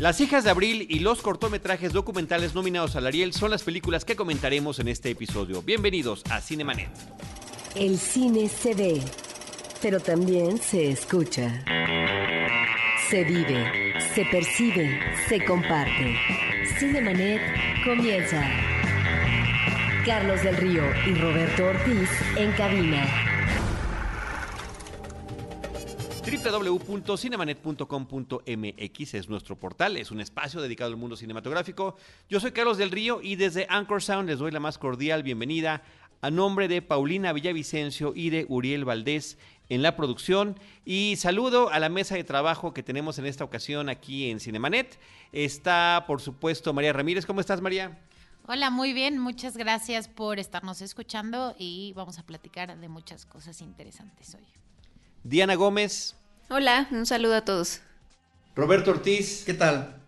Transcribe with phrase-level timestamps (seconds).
[0.00, 4.16] Las hijas de Abril y los cortometrajes documentales nominados al Ariel son las películas que
[4.16, 5.60] comentaremos en este episodio.
[5.60, 6.88] Bienvenidos a Cinemanet.
[7.74, 9.02] El cine se ve,
[9.82, 11.62] pero también se escucha.
[13.10, 16.16] Se vive, se percibe, se comparte.
[16.78, 17.42] Cinemanet
[17.84, 18.42] comienza.
[20.06, 22.08] Carlos del Río y Roberto Ortiz
[22.38, 23.39] en cabina.
[26.42, 31.96] www.cinemanet.com.mx es nuestro portal, es un espacio dedicado al mundo cinematográfico.
[32.30, 35.82] Yo soy Carlos del Río y desde Anchor Sound les doy la más cordial bienvenida
[36.22, 39.36] a nombre de Paulina Villavicencio y de Uriel Valdés
[39.68, 40.58] en la producción.
[40.86, 44.98] Y saludo a la mesa de trabajo que tenemos en esta ocasión aquí en Cinemanet.
[45.32, 47.26] Está, por supuesto, María Ramírez.
[47.26, 47.98] ¿Cómo estás, María?
[48.46, 49.18] Hola, muy bien.
[49.18, 54.46] Muchas gracias por estarnos escuchando y vamos a platicar de muchas cosas interesantes hoy.
[55.22, 56.16] Diana Gómez.
[56.52, 57.80] Hola, un saludo a todos.
[58.56, 59.44] Roberto Ortiz.
[59.46, 60.02] ¿Qué tal?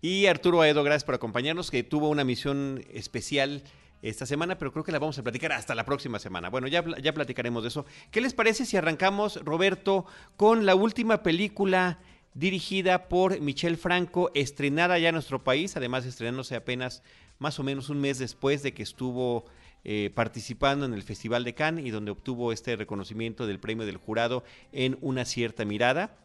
[0.00, 3.64] Y Arturo Aedo, gracias por acompañarnos, que tuvo una misión especial
[4.00, 6.50] esta semana, pero creo que la vamos a platicar hasta la próxima semana.
[6.50, 7.84] Bueno, ya, ya platicaremos de eso.
[8.12, 11.98] ¿Qué les parece si arrancamos, Roberto, con la última película
[12.32, 17.02] dirigida por Michel Franco, estrenada ya en nuestro país, además estrenándose apenas
[17.40, 19.46] más o menos un mes después de que estuvo
[19.84, 23.96] eh, participando en el Festival de Cannes y donde obtuvo este reconocimiento del premio del
[23.96, 26.16] jurado en una cierta mirada,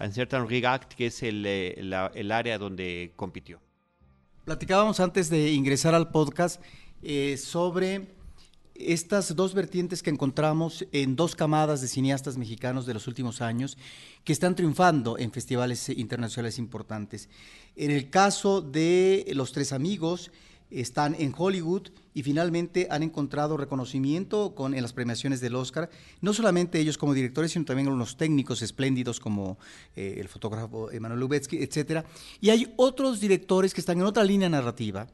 [0.00, 1.74] un certain regard, que es el, eh,
[2.14, 3.60] el área donde compitió.
[4.44, 6.60] Platicábamos antes de ingresar al podcast
[7.02, 8.08] eh, sobre
[8.74, 13.78] estas dos vertientes que encontramos en dos camadas de cineastas mexicanos de los últimos años
[14.24, 17.28] que están triunfando en festivales internacionales importantes.
[17.76, 20.30] En el caso de Los Tres Amigos,
[20.70, 26.32] están en Hollywood y finalmente han encontrado reconocimiento con, en las premiaciones del Oscar, no
[26.32, 29.58] solamente ellos como directores, sino también unos técnicos espléndidos como
[29.96, 32.04] eh, el fotógrafo Emanuel Lubetsky, etc.
[32.40, 35.08] Y hay otros directores que están en otra línea narrativa,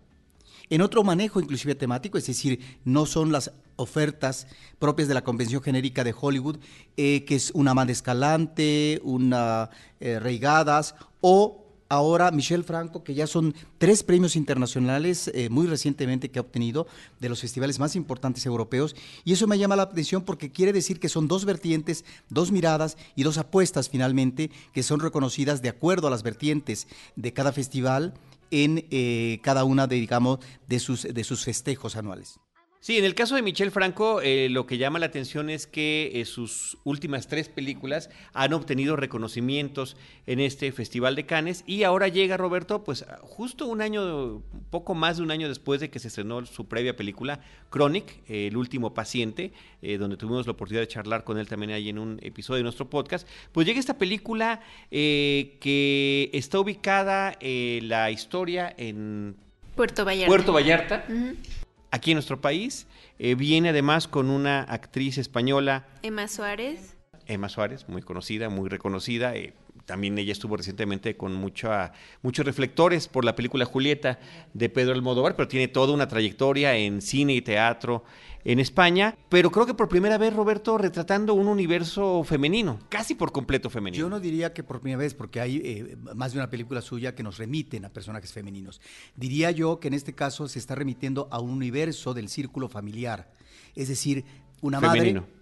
[0.69, 4.47] en otro manejo inclusive temático, es decir, no son las ofertas
[4.79, 6.59] propias de la convención genérica de Hollywood,
[6.97, 13.27] eh, que es una Amanda Escalante, una eh, Reigadas o ahora Michel Franco, que ya
[13.27, 16.87] son tres premios internacionales eh, muy recientemente que ha obtenido
[17.19, 18.97] de los festivales más importantes europeos.
[19.25, 22.97] Y eso me llama la atención porque quiere decir que son dos vertientes, dos miradas
[23.17, 26.87] y dos apuestas finalmente que son reconocidas de acuerdo a las vertientes
[27.17, 28.15] de cada festival
[28.51, 32.41] en eh, cada una de, digamos, de sus, de sus festejos anuales.
[32.83, 36.13] Sí, en el caso de Michel Franco, eh, lo que llama la atención es que
[36.15, 42.09] eh, sus últimas tres películas han obtenido reconocimientos en este Festival de Cannes y ahora
[42.09, 46.09] llega Roberto, pues justo un año, poco más de un año después de que se
[46.09, 47.41] estrenó su previa película,
[47.71, 49.53] Chronic, eh, El último paciente,
[49.99, 52.89] donde tuvimos la oportunidad de charlar con él también ahí en un episodio de nuestro
[52.89, 59.37] podcast, pues llega esta película que está ubicada la historia en
[59.75, 60.29] Puerto Vallarta.
[60.29, 61.05] Puerto Vallarta.
[61.09, 61.60] Uh -huh
[61.91, 62.87] aquí en nuestro país.
[63.19, 65.87] Eh, viene además con una actriz española.
[66.03, 66.97] Emma Suárez.
[67.27, 69.37] Emma Suárez, muy conocida, muy reconocida.
[69.37, 69.55] Eh,
[69.91, 71.91] también ella estuvo recientemente con mucha,
[72.23, 74.21] muchos reflectores por la película Julieta
[74.55, 78.05] de Pedro Almodóvar, pero tiene toda una trayectoria en cine y teatro
[78.45, 83.33] en España, pero creo que por primera vez, Roberto, retratando un universo femenino, casi por
[83.33, 84.01] completo femenino.
[84.01, 87.17] Yo no diría que por primera vez, porque hay eh, más de una película suya
[87.17, 88.81] que nos remiten a personajes femeninos.
[89.17, 93.33] Diría yo que en este caso se está remitiendo a un universo del círculo familiar,
[93.75, 94.25] es decir,
[94.61, 95.23] una femenino.
[95.23, 95.40] madre...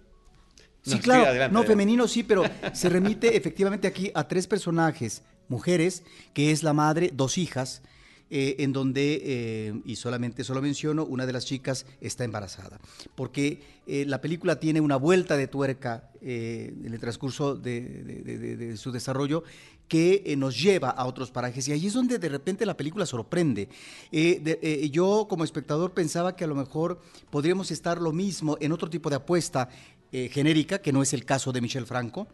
[0.81, 1.67] Sí, no, claro, adelante, no, adelante.
[1.67, 6.03] femenino sí, pero se remite efectivamente aquí a tres personajes, mujeres,
[6.33, 7.81] que es la madre, dos hijas,
[8.31, 12.79] eh, en donde, eh, y solamente eso lo menciono, una de las chicas está embarazada.
[13.15, 18.57] Porque eh, la película tiene una vuelta de tuerca en el transcurso de, de, de,
[18.57, 19.43] de su desarrollo
[19.87, 21.67] que nos lleva a otros parajes.
[21.67, 23.69] Y ahí es donde de repente la película sorprende.
[24.91, 27.01] yo como espectador pensaba que a lo mejor
[27.31, 29.69] podríamos estar lo mismo en otro tipo de apuesta
[30.11, 32.27] genérica, que no es el caso de Michel Franco,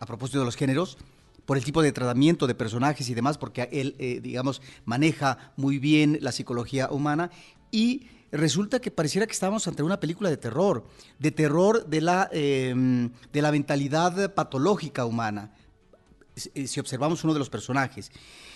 [0.00, 0.98] a propósito de los géneros,
[1.46, 5.78] por el tipo de tratamiento de personajes y demás, porque él, eh, digamos, maneja muy
[5.78, 7.30] bien la psicología humana
[7.70, 10.86] y resulta que pareciera que estábamos ante una película de terror,
[11.18, 12.74] de terror de la, eh,
[13.32, 15.52] de la mentalidad patológica humana,
[16.34, 18.10] si observamos uno de los personajes.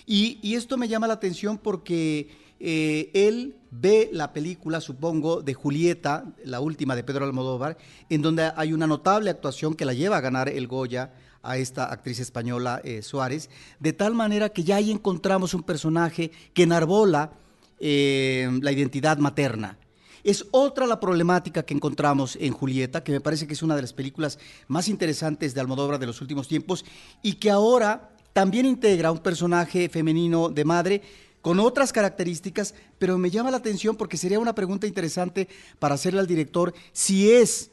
[0.07, 2.29] Y esto me llama la atención porque
[2.61, 7.77] eh, él ve la película, supongo, de Julieta, la última de Pedro Almodóvar,
[8.09, 11.13] en donde hay una notable actuación que la lleva a ganar el Goya
[11.43, 16.31] a esta actriz española eh, Suárez, de tal manera que ya ahí encontramos un personaje
[16.53, 17.33] que enarbola
[17.79, 19.79] eh, la identidad materna.
[20.25, 23.83] Es otra la problemática que encontramos en Julieta, que me parece que es una de
[23.83, 26.85] las películas más interesantes de Almodóvar de los últimos tiempos
[27.23, 31.03] y que ahora también integra un personaje femenino de madre
[31.43, 35.49] con otras características, pero me llama la atención porque sería una pregunta interesante
[35.79, 37.71] para hacerle al director si es,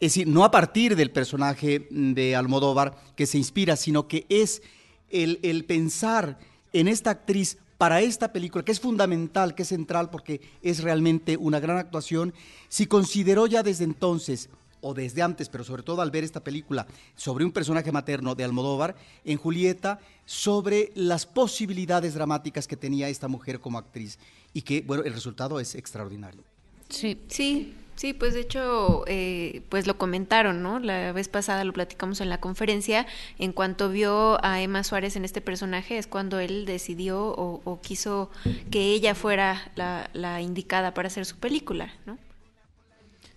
[0.00, 4.62] es decir, no a partir del personaje de Almodóvar que se inspira, sino que es
[5.10, 6.38] el, el pensar
[6.72, 11.36] en esta actriz para esta película, que es fundamental, que es central, porque es realmente
[11.36, 12.32] una gran actuación,
[12.68, 14.48] si consideró ya desde entonces
[14.84, 16.86] o desde antes, pero sobre todo al ver esta película
[17.16, 18.94] sobre un personaje materno de Almodóvar,
[19.24, 24.18] en Julieta, sobre las posibilidades dramáticas que tenía esta mujer como actriz
[24.52, 26.42] y que, bueno, el resultado es extraordinario.
[26.90, 30.78] Sí, sí, sí, pues de hecho, eh, pues lo comentaron, ¿no?
[30.80, 33.06] La vez pasada lo platicamos en la conferencia,
[33.38, 38.30] en cuanto vio a Emma Suárez en este personaje es cuando él decidió o, quiso
[38.70, 42.18] que ella fuera la, la indicada para hacer su película, ¿no?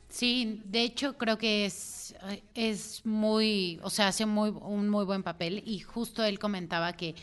[0.10, 2.16] Sí, de hecho creo que es,
[2.56, 5.62] es muy, o sea, hace muy, un muy buen papel.
[5.66, 7.16] Y justo él comentaba que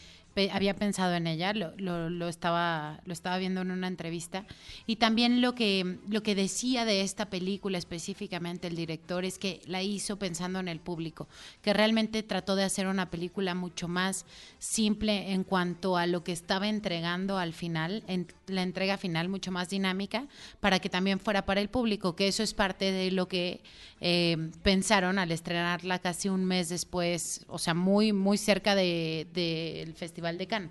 [0.52, 4.44] había pensado en ella, lo, lo, estaba, lo estaba viendo en una entrevista.
[4.86, 9.60] Y también lo que, lo que decía de esta película específicamente el director es que
[9.66, 11.28] la hizo pensando en el público,
[11.62, 14.26] que realmente trató de hacer una película mucho más
[14.58, 19.52] simple en cuanto a lo que estaba entregando al final, en la entrega final mucho
[19.52, 20.26] más dinámica,
[20.60, 23.62] para que también fuera para el público, que eso es parte de lo que
[24.00, 29.92] eh, pensaron al estrenarla casi un mes después, o sea, muy, muy cerca del de,
[29.96, 30.70] festival Cannes.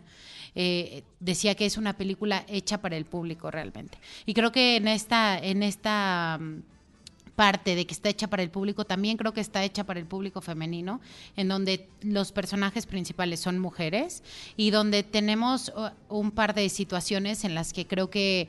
[0.56, 3.98] Eh, decía que es una película hecha para el público realmente.
[4.26, 6.62] Y creo que en esta, en esta mm,
[7.36, 10.06] parte de que está hecha para el público, también creo que está hecha para el
[10.06, 11.02] público femenino,
[11.36, 14.24] en donde los personajes principales son mujeres
[14.56, 18.48] y donde tenemos uh, un par de situaciones en las que creo que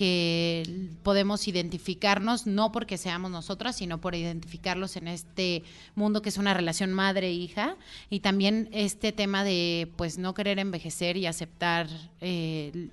[0.00, 5.62] que podemos identificarnos, no porque seamos nosotras, sino por identificarlos en este
[5.94, 7.76] mundo que es una relación madre-hija
[8.08, 11.86] y también este tema de pues no querer envejecer y aceptar
[12.22, 12.88] eh,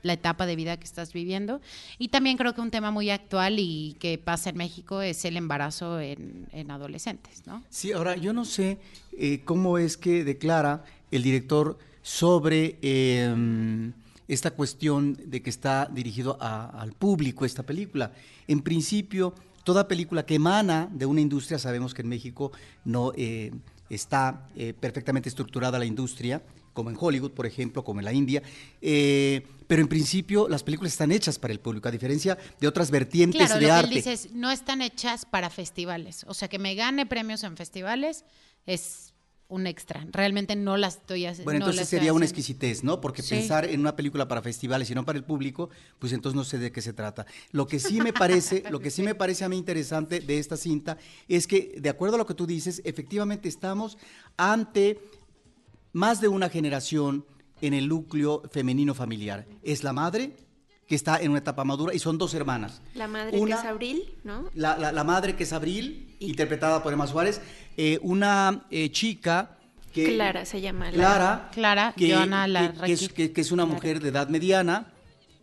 [0.00, 1.60] la etapa de vida que estás viviendo.
[1.98, 5.36] Y también creo que un tema muy actual y que pasa en México es el
[5.36, 7.62] embarazo en, adolescentes, ¿no?
[7.68, 8.78] Sí, ahora yo no sé
[9.18, 12.78] eh, cómo es que declara el director sobre...
[12.80, 13.92] Em,
[14.28, 18.12] esta cuestión de que está dirigido al público esta película.
[18.48, 19.34] En principio,
[19.64, 22.52] toda película que emana de una industria, sabemos que en México
[22.84, 23.52] no eh,
[23.90, 26.42] está eh, perfectamente estructurada la industria,
[26.72, 28.42] como en Hollywood, por ejemplo, como en la India,
[28.82, 32.90] eh, pero en principio las películas están hechas para el público, a diferencia de otras
[32.90, 33.90] vertientes claro, de lo arte.
[33.90, 37.56] Que él dice no están hechas para festivales, o sea, que me gane premios en
[37.56, 38.24] festivales
[38.66, 39.13] es
[39.48, 40.06] un extra.
[40.10, 41.44] Realmente no las estoy haciendo.
[41.44, 43.00] Bueno, entonces sería una exquisitez, ¿no?
[43.00, 46.44] Porque pensar en una película para festivales y no para el público, pues entonces no
[46.44, 47.26] sé de qué se trata.
[47.52, 50.56] Lo que sí me parece, lo que sí me parece a mí interesante de esta
[50.56, 50.96] cinta
[51.28, 53.98] es que, de acuerdo a lo que tú dices, efectivamente estamos
[54.36, 54.98] ante
[55.92, 57.24] más de una generación
[57.60, 59.46] en el núcleo femenino familiar.
[59.62, 60.36] Es la madre,
[60.94, 62.80] que está en una etapa madura y son dos hermanas.
[62.94, 64.48] La madre que es Abril, ¿no?
[64.54, 67.40] La, madre que es Abril, interpretada por Emma Suárez,
[67.76, 69.58] eh, una eh, chica
[69.92, 70.14] que...
[70.14, 70.92] Clara se llama.
[70.92, 71.50] Clara.
[71.52, 72.06] Clara, que,
[73.32, 74.92] que, es, una mujer de edad mediana.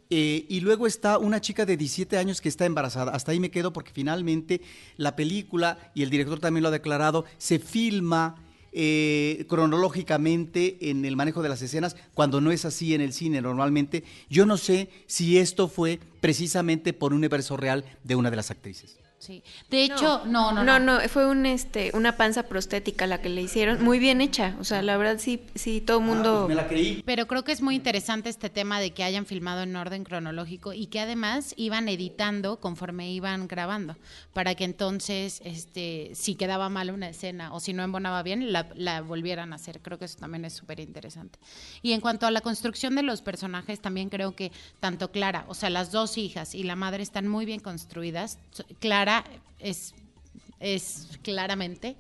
[0.10, 3.12] Eh, y luego está una chica de 17 años que está embarazada.
[3.12, 4.62] Hasta ahí me quedo porque finalmente
[4.96, 8.36] la película, y el director también lo ha declarado, se filma
[8.72, 13.42] eh, cronológicamente en el manejo de las escenas, cuando no es así en el cine
[13.42, 14.04] normalmente.
[14.30, 18.52] Yo no sé si esto fue precisamente por un universo real de una de las
[18.52, 18.98] actrices.
[19.22, 19.44] Sí.
[19.70, 20.80] De hecho, no, no, no.
[20.80, 24.56] No, fue un, este, una panza prostética la que le hicieron, muy bien hecha.
[24.60, 26.34] O sea, la verdad sí, sí, todo el ah, mundo...
[26.48, 27.04] Pues me la creí.
[27.06, 30.74] Pero creo que es muy interesante este tema de que hayan filmado en orden cronológico
[30.74, 33.96] y que además iban editando conforme iban grabando,
[34.34, 38.70] para que entonces, este, si quedaba mal una escena o si no embonaba bien, la,
[38.74, 39.82] la volvieran a hacer.
[39.82, 41.38] Creo que eso también es súper interesante.
[41.84, 45.54] Y en cuanto a la construcción de los personajes, también creo que tanto Clara, o
[45.54, 48.40] sea, las dos hijas y la madre están muy bien construidas.
[48.80, 49.11] Clara
[49.60, 49.94] es,
[50.60, 51.98] es claramente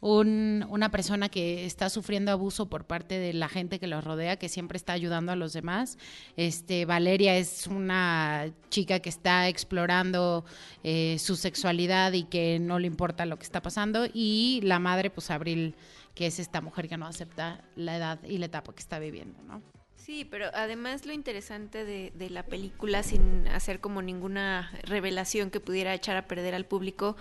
[0.00, 4.48] una persona que está sufriendo abuso por parte de la gente que los rodea, que
[4.48, 5.98] siempre está ayudando a los demás.
[6.36, 10.44] Este, Valeria es una chica que está explorando
[10.82, 14.06] eh, su sexualidad y que no le importa lo que está pasando.
[14.12, 15.74] Y la madre, pues Abril,
[16.14, 19.42] que es esta mujer que no acepta la edad y la etapa que está viviendo,
[19.42, 19.62] ¿no?
[20.04, 25.60] Sí, pero además lo interesante de, de, la película, sin hacer como ninguna revelación que
[25.60, 27.16] pudiera echar a perder al público,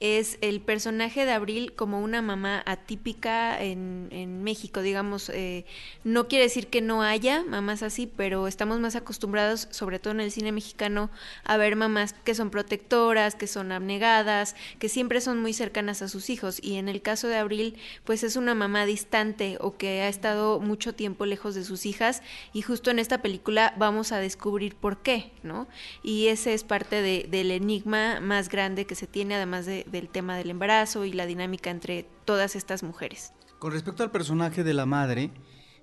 [0.00, 3.98] es el personaje de Abril como una mamá atípica en,
[4.42, 5.30] México, digamos.
[5.30, 5.66] Eh,
[6.04, 10.20] no quiere decir que no haya mamás así, pero estamos más acostumbrados, sobre todo en
[10.20, 11.10] el cine mexicano,
[11.44, 16.08] a ver mamás que son protectoras, que son abnegadas, que siempre son muy cercanas a
[16.08, 16.60] sus hijos.
[16.62, 20.60] Y en el caso de Abril, pues es una mamá distante o que ha estado
[20.60, 22.22] mucho tiempo lejos de sus hijas
[22.52, 25.68] y justo en esta película vamos a descubrir por qué, ¿no?
[26.02, 30.36] Y ese es parte de, del enigma más grande que se tiene, además del tema
[30.36, 33.32] del embarazo y la dinámica entre todas estas mujeres.
[33.58, 35.30] Con respecto al personaje de la madre,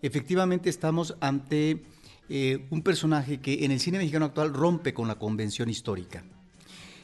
[0.01, 1.83] efectivamente estamos ante
[2.29, 6.23] eh, un personaje que en el cine mexicano actual rompe con la convención histórica.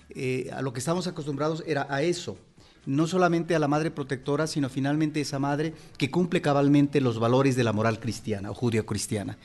[0.09, 2.37] Eh, a lo que estamos acostumbrados era a eso,
[2.85, 7.55] no solamente a la madre protectora, sino finalmente esa madre que cumple cabalmente los valores
[7.55, 9.37] de la moral cristiana o judío-cristiana.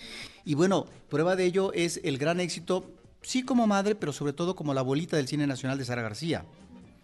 [0.44, 2.90] Y bueno, prueba de ello es el gran éxito,
[3.22, 6.44] sí como madre, pero sobre todo como la abuelita del cine nacional de Sara García,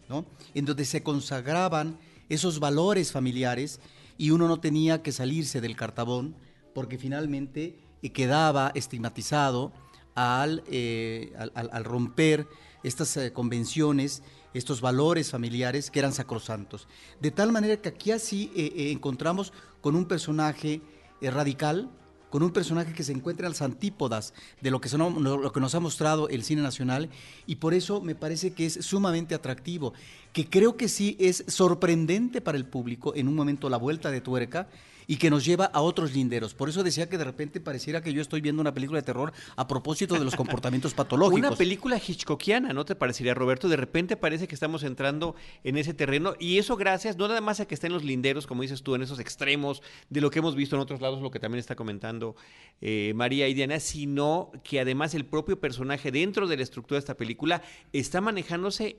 [0.08, 0.24] ¿no?
[0.54, 1.98] en donde se consagraban
[2.28, 3.80] esos valores familiares
[4.16, 6.34] y uno no tenía que salirse del cartabón
[6.74, 9.72] porque finalmente eh, quedaba estigmatizado
[10.14, 12.46] al, eh, al, romper
[12.82, 14.22] estas eh, convenciones
[14.54, 16.88] estos valores familiares que eran sacrosantos.
[17.20, 20.80] De tal manera que aquí así eh, eh, encontramos con un personaje
[21.20, 21.90] eh, radical,
[22.30, 24.32] con un personaje que se encuentra en las antípodas
[24.62, 27.10] de lo que, son, lo que nos ha mostrado el cine nacional
[27.46, 29.92] y por eso me parece que es sumamente atractivo,
[30.32, 34.22] que creo que sí es sorprendente para el público en un momento la vuelta de
[34.22, 34.68] tuerca
[35.06, 36.54] y que nos lleva a otros linderos.
[36.54, 39.32] Por eso decía que de repente pareciera que yo estoy viendo una película de terror
[39.56, 41.48] a propósito de los comportamientos patológicos.
[41.48, 43.68] Una película hitchcockiana, ¿no te parecería, Roberto?
[43.68, 47.60] De repente parece que estamos entrando en ese terreno y eso gracias no nada más
[47.60, 50.54] a que estén los linderos, como dices tú, en esos extremos de lo que hemos
[50.54, 52.36] visto en otros lados, lo que también está comentando
[52.80, 57.00] eh, María y Diana, sino que además el propio personaje dentro de la estructura de
[57.00, 58.96] esta película está manejándose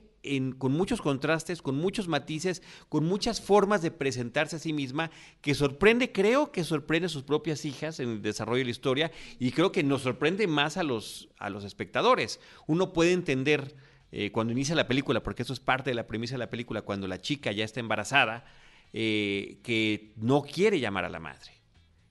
[0.58, 5.54] con muchos contrastes, con muchos matices, con muchas formas de presentarse a sí misma, que
[5.54, 9.52] sorprende, creo que sorprende a sus propias hijas en el desarrollo de la historia y
[9.52, 12.40] creo que nos sorprende más a los, a los espectadores.
[12.66, 13.74] Uno puede entender
[14.12, 16.82] eh, cuando inicia la película, porque eso es parte de la premisa de la película,
[16.82, 18.44] cuando la chica ya está embarazada,
[18.92, 21.50] eh, que no quiere llamar a la madre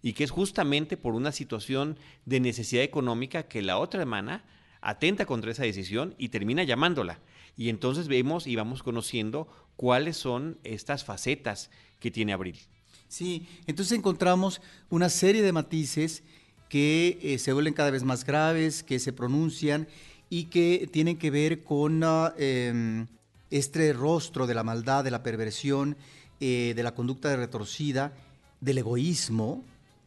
[0.01, 4.43] y que es justamente por una situación de necesidad económica que la otra hermana
[4.81, 7.19] atenta contra esa decisión y termina llamándola.
[7.55, 11.69] Y entonces vemos y vamos conociendo cuáles son estas facetas
[11.99, 12.59] que tiene Abril.
[13.07, 16.23] Sí, entonces encontramos una serie de matices
[16.69, 19.87] que eh, se vuelven cada vez más graves, que se pronuncian
[20.29, 23.05] y que tienen que ver con ah, em,
[23.51, 25.95] este rostro de la maldad, de la perversión,
[26.39, 28.13] eh, de la conducta retorcida,
[28.59, 29.63] del egoísmo,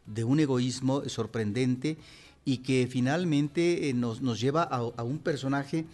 [0.06, 1.96] de un egoísmo sorprendente
[2.44, 5.84] y que finalmente eh, nos, nos, lleva a, un personaje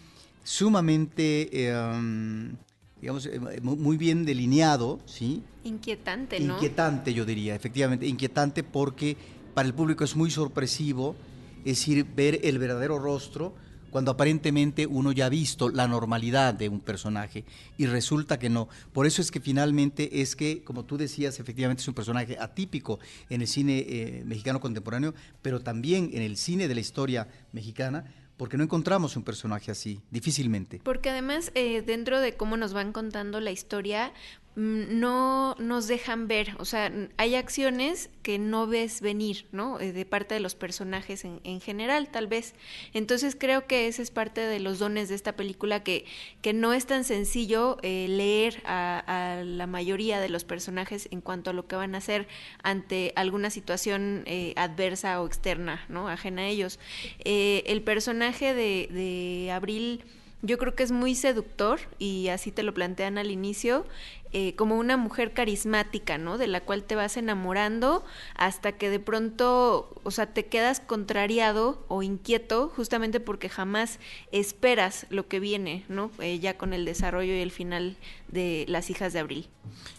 [0.43, 2.53] sumamente, eh,
[3.01, 5.43] digamos, eh, muy bien delineado, ¿sí?
[5.65, 6.55] Inquietante, ¿no?
[6.55, 9.17] Inquietante, yo diría, efectivamente, inquietante porque
[9.55, 11.15] para el público es muy sorpresivo,
[11.59, 13.55] es decir, ver el verdadero rostro
[13.93, 17.45] cuando aparentemente uno ya ha visto la normalidad de un personaje
[17.77, 18.71] y resulta que no.
[18.95, 22.99] Por eso es que finalmente es que, como tú decías, efectivamente es un personaje atípico
[23.29, 28.07] en el cine eh, mexicano contemporáneo, pero también en el cine de la historia mexicana,
[28.43, 30.81] porque no encontramos un personaje así, difícilmente.
[30.83, 34.13] Porque además, eh, dentro de cómo nos van contando la historia,
[34.55, 39.81] no nos dejan ver, o sea, hay acciones que no ves venir, ¿no?
[39.81, 42.55] Eh, de parte de los personajes en, en, general, tal vez.
[42.93, 46.05] Entonces creo que ese es parte de los dones de esta película, que,
[46.43, 51.51] que no es tan sencillo eh, leer a, la mayoría de los personajes en cuanto
[51.51, 52.29] a lo que van a hacer
[52.63, 56.09] ante alguna situación eh, adversa o externa, ¿no?
[56.09, 56.79] Ajena a ellos.
[57.25, 60.05] el personaje de Abril
[60.43, 63.87] yo creo que es muy seductor y así te lo plantean al inicio,
[64.35, 66.39] eh, como una mujer carismática, ¿no?
[66.39, 68.03] De la cual te vas enamorando
[68.35, 73.99] hasta que de pronto, o sea, te quedas contrariado o inquieto justamente porque jamás
[74.31, 76.11] esperas lo que viene, ¿no?
[76.19, 77.99] Eh, ya con el desarrollo y el final
[78.29, 79.49] de Las hijas de Abril.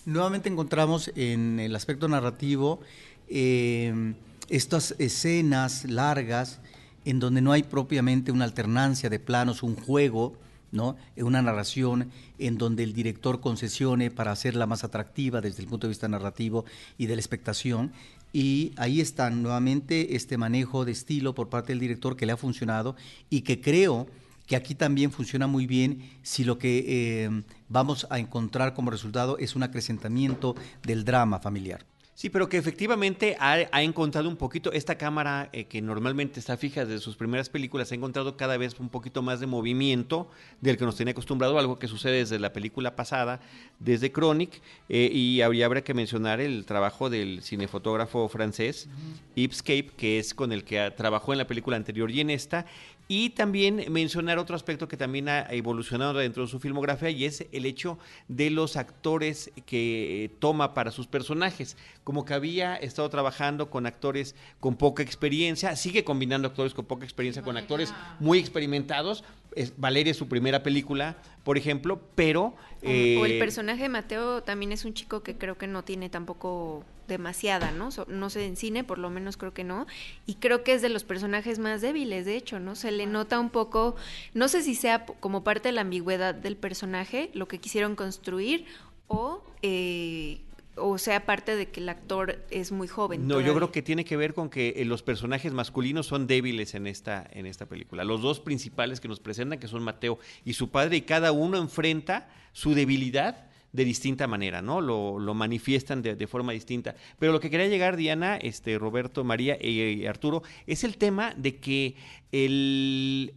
[0.05, 2.79] Nuevamente encontramos en el aspecto narrativo
[3.27, 4.13] eh,
[4.49, 6.59] estas escenas largas,
[7.05, 10.33] en donde no hay propiamente una alternancia de planos, un juego,
[10.73, 10.97] ¿no?
[11.15, 15.91] una narración en donde el director concesione para hacerla más atractiva desde el punto de
[15.91, 16.65] vista narrativo
[16.97, 17.93] y de la expectación.
[18.33, 22.37] Y ahí está nuevamente este manejo de estilo por parte del director que le ha
[22.37, 22.95] funcionado
[23.29, 24.07] y que creo
[24.47, 29.37] que aquí también funciona muy bien si lo que eh, vamos a encontrar como resultado
[29.37, 31.85] es un acrecentamiento del drama familiar.
[32.15, 36.85] Sí, pero que efectivamente ha, encontrado un poquito, esta cámara eh, que normalmente está fija
[36.85, 40.29] desde sus primeras películas, ha encontrado cada vez un poquito más de movimiento
[40.61, 43.39] del que nos tenía acostumbrado, algo que sucede desde la película pasada,
[43.79, 48.89] desde Chronic, eh, y habría, habría, que mencionar el trabajo del cinefotógrafo francés,
[49.35, 52.67] Yves Cape, que es con el que trabajó en la película anterior y en esta,
[53.07, 57.45] y también mencionar otro aspecto que también ha evolucionado dentro de su filmografía y es
[57.51, 61.77] el hecho de los actores que toma para sus personajes.
[62.03, 67.03] Como que había estado trabajando con actores con poca experiencia, sigue combinando actores con poca
[67.03, 69.23] experiencia con actores muy experimentados.
[69.55, 72.55] Es, Valeria es su primera película, por ejemplo, pero...
[72.83, 76.09] o el eh, personaje de Mateo también es un chico que creo que no tiene
[76.09, 77.89] tampoco demasiada, ¿no?
[78.07, 79.87] no sé, en cine por lo menos creo que no.
[80.25, 82.75] Y creo que es de los personajes más débiles, de hecho, ¿no?
[82.75, 83.95] Se le nota un poco,
[84.33, 88.65] no sé si sea como parte de la ambigüedad del personaje, lo que quisieron construir,
[89.07, 89.43] o...
[89.61, 90.41] Eh,
[90.75, 93.27] o sea parte de que el actor es muy joven.
[93.27, 96.73] No, yo creo que tiene que ver con que eh, los personajes masculinos son débiles
[96.73, 98.03] en esta, en esta película.
[98.03, 101.57] Los dos principales que nos presentan, que son Mateo y su padre, y cada uno
[101.57, 104.79] enfrenta su debilidad de distinta manera, ¿no?
[104.81, 106.95] Lo, lo manifiestan de, forma distinta.
[107.19, 111.57] Pero lo que quería llegar, Diana, este, Roberto, María y, Arturo, es el tema de
[111.57, 111.95] que
[112.31, 113.33] él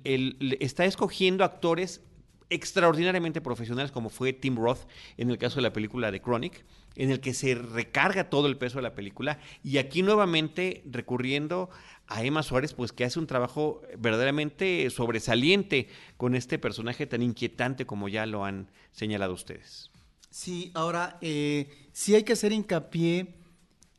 [0.61, 2.02] está escogiendo actores
[2.50, 6.64] extraordinariamente profesionales, como fue Tim Roth en el caso de la película de Chronic,
[6.95, 11.71] en el que se recarga todo el peso de la película, y aquí nuevamente recurriendo
[12.07, 17.85] a Emma Suárez, pues que hace un trabajo verdaderamente sobresaliente con este personaje tan inquietante
[17.85, 19.90] como ya lo han señalado ustedes.
[20.37, 23.37] Sí, ahora eh, sí hay que hacer hincapié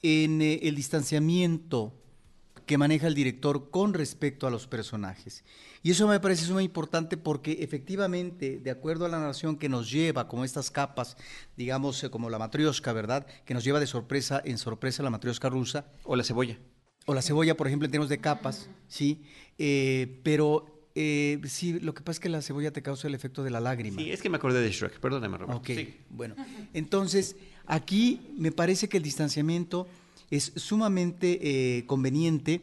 [0.04, 1.96] en eh, el distanciamiento
[2.68, 5.44] que maneja el director con respecto a los personajes.
[5.82, 9.90] Y eso me parece muy importante porque efectivamente, de acuerdo a la narración que nos
[9.90, 11.18] lleva, como estas capas,
[11.56, 13.26] digamos, eh, como la matrioska, ¿verdad?
[13.44, 15.88] Que nos lleva de sorpresa en sorpresa la matrioska rusa.
[16.04, 16.60] O la cebolla.
[17.08, 19.24] O la cebolla, por ejemplo, en términos de capas, ¿sí?
[20.24, 23.52] pero eh, sí, lo que pasa es que la cebolla te causa el efecto de
[23.52, 24.02] la lágrima.
[24.02, 25.62] Sí, es que me acordé de Shrek, perdóname, Roberto.
[25.62, 25.70] Ok,
[26.10, 26.34] bueno.
[26.74, 27.36] Entonces,
[27.68, 29.88] aquí me parece que el distanciamiento
[30.32, 31.40] es sumamente
[31.78, 32.62] eh, conveniente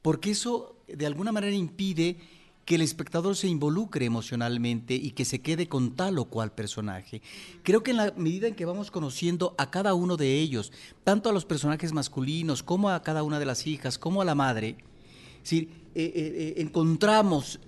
[0.00, 2.16] porque eso de alguna manera impide
[2.64, 7.20] que el espectador se involucre emocionalmente y que se quede con tal o cual personaje.
[7.64, 10.72] Creo que en la medida en que vamos conociendo a cada uno de ellos,
[11.04, 14.34] tanto a los personajes masculinos como a cada una de las hijas, como a la
[14.34, 14.76] madre,
[15.44, 15.68] ¿sí?
[15.94, 17.60] Eh, encontramos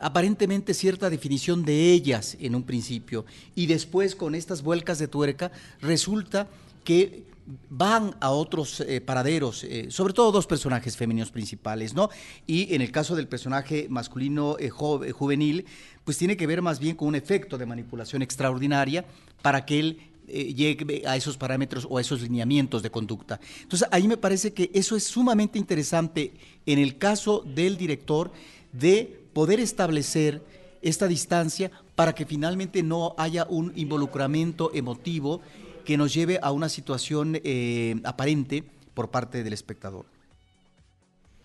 [0.00, 5.52] aparentemente cierta definición de ellas en un principio y después con estas vuelcas de tuerca
[5.80, 6.48] resulta
[6.82, 7.24] que
[7.68, 12.08] van a otros eh, paraderos, eh, sobre todo dos personajes femeninos principales, ¿no?
[12.46, 15.66] Y en el caso del personaje masculino eh, juvenil,
[16.04, 19.04] pues tiene que ver más bien con un efecto de manipulación extraordinaria
[19.42, 23.40] para que él llegue a esos parámetros o a esos lineamientos de conducta.
[23.62, 26.32] Entonces ahí me parece que eso es sumamente interesante
[26.66, 28.32] en el caso del director
[28.72, 30.42] de poder establecer
[30.82, 35.40] esta distancia para que finalmente no haya un involucramiento emotivo
[35.84, 40.13] que nos lleve a una situación eh, aparente por parte del espectador.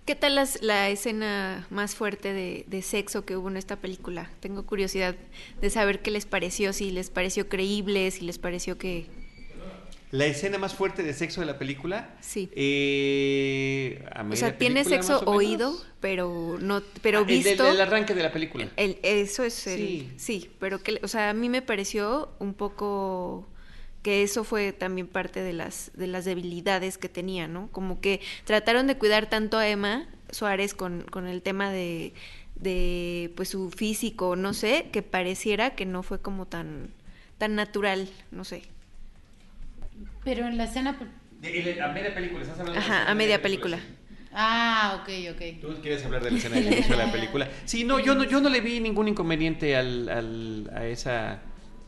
[0.10, 4.28] ¿Qué tal la escena más fuerte de, de, sexo que hubo en esta película?
[4.40, 5.14] Tengo curiosidad
[5.62, 9.06] de saber qué les pareció, si les pareció creíble, si les pareció que,
[10.10, 12.18] la escena más fuerte de sexo de la película.
[12.22, 12.50] Sí.
[12.56, 17.68] Eh, o sea, tiene sexo oído, pero no, pero visto.
[17.68, 18.68] El, arranque de la película.
[18.78, 20.12] eso es el, sí.
[20.18, 23.48] sí, pero que, o sea, a mí me pareció un poco
[24.02, 27.68] que eso fue también parte de las de las debilidades que tenía, ¿no?
[27.72, 32.14] Como que trataron de cuidar tanto a Emma Suárez con, con el tema de
[32.56, 36.90] de pues su físico, no sé, que pareciera que no fue como tan
[37.38, 38.64] tan natural, no sé.
[40.24, 40.92] Pero en la escena...
[40.92, 43.80] a media película, ¿estás hablando Ajá, a media película.
[44.32, 45.62] Ah, ok, ok.
[45.62, 47.50] ¿Tú quieres hablar de la escena del inicio de la película?
[47.66, 51.42] Sí, no, yo no, yo no le vi ningún inconveniente al, al, a esa...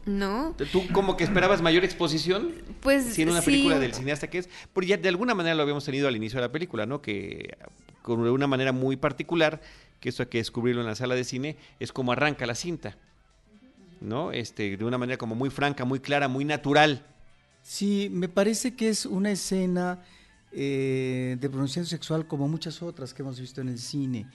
[0.06, 0.56] No.
[0.72, 2.54] ¿Tú como que esperabas mayor exposición?
[2.82, 3.22] Pues sí.
[3.22, 6.08] en una película del cineasta que es, porque ya de alguna manera lo habíamos tenido
[6.08, 7.02] al inicio de la película, ¿no?
[7.02, 7.58] Que
[8.02, 9.62] con una manera muy particular,
[10.00, 12.98] que eso hay que descubrirlo en la sala de cine, es como arranca la cinta,
[14.00, 14.32] ¿no?
[14.32, 17.06] Este, de una manera como muy franca, muy clara, muy natural.
[17.62, 20.04] Sí, me parece que es una escena
[20.52, 24.26] eh, de pronunciación sexual como muchas otras que hemos visto en el cine.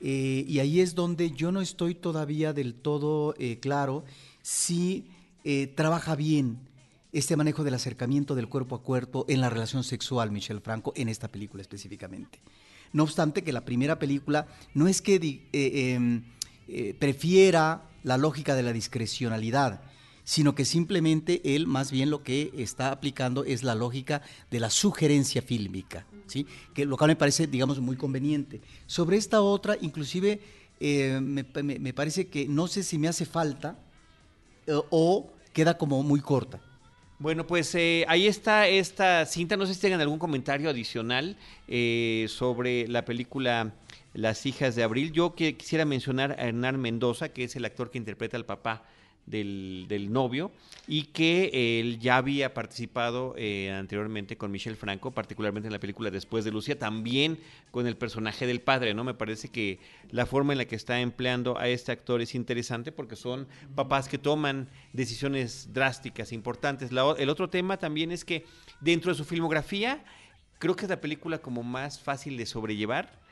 [0.00, 4.04] Eh, y ahí es donde yo no estoy todavía del todo eh, claro
[4.42, 5.06] si
[5.74, 6.58] trabaja bien
[7.12, 11.08] este manejo del acercamiento del cuerpo a cuerpo en la relación sexual, Michel Franco, en
[11.08, 12.40] esta película específicamente.
[12.92, 16.22] No obstante que la primera película no es que em,
[16.98, 19.82] prefiera la lógica de la discrecionalidad,
[20.24, 24.70] sino que simplemente él más bien lo que está aplicando es la lógica de la
[24.70, 26.46] sugerencia fílmica, ¿sí?
[26.74, 28.60] que lo cual me parece, digamos, muy conveniente.
[28.86, 30.40] Sobre esta otra, inclusive,
[30.80, 31.44] eh, me,
[31.92, 33.82] parece que no sé si me hace falta eh,
[34.68, 36.60] o queda como muy corta.
[37.18, 39.56] Bueno, pues eh, ahí está esta cinta.
[39.56, 41.36] No sé si tengan algún comentario adicional
[42.28, 43.74] sobre la película
[44.12, 45.12] Las hijas de Abril.
[45.12, 48.82] Yo quisiera mencionar a Hernán Mendoza, que es el actor que interpreta al papá
[49.26, 50.50] del, del, novio
[50.86, 56.10] y que él ya había participado eh, anteriormente con Michel Franco, particularmente en la película
[56.10, 57.38] Después de Lucia, también
[57.70, 59.04] con el personaje del padre, ¿no?
[59.04, 59.78] Me parece que
[60.10, 64.08] la forma en la que está empleando a este actor es interesante porque son papás
[64.08, 66.90] que toman decisiones drásticas, importantes.
[66.90, 68.44] el otro tema también es que
[68.80, 70.04] dentro de su filmografía,
[70.58, 73.22] creo que es la película como más fácil de sobrellevar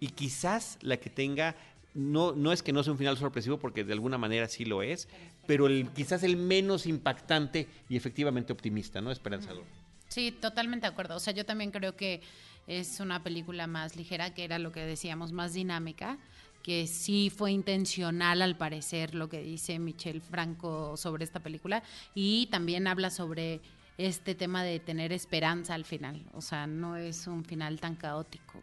[0.00, 1.54] y quizás la que tenga
[1.94, 4.82] no, no es que no sea un final sorpresivo, porque de alguna manera sí lo
[4.82, 5.08] es,
[5.46, 9.10] pero el, quizás el menos impactante y efectivamente optimista, ¿no?
[9.10, 9.64] Esperanzador.
[10.08, 11.16] Sí, totalmente de acuerdo.
[11.16, 12.20] O sea, yo también creo que
[12.66, 16.18] es una película más ligera, que era lo que decíamos, más dinámica,
[16.62, 21.82] que sí fue intencional al parecer lo que dice Michel Franco sobre esta película
[22.14, 23.60] y también habla sobre
[23.98, 26.24] este tema de tener esperanza al final.
[26.32, 28.62] O sea, no es un final tan caótico.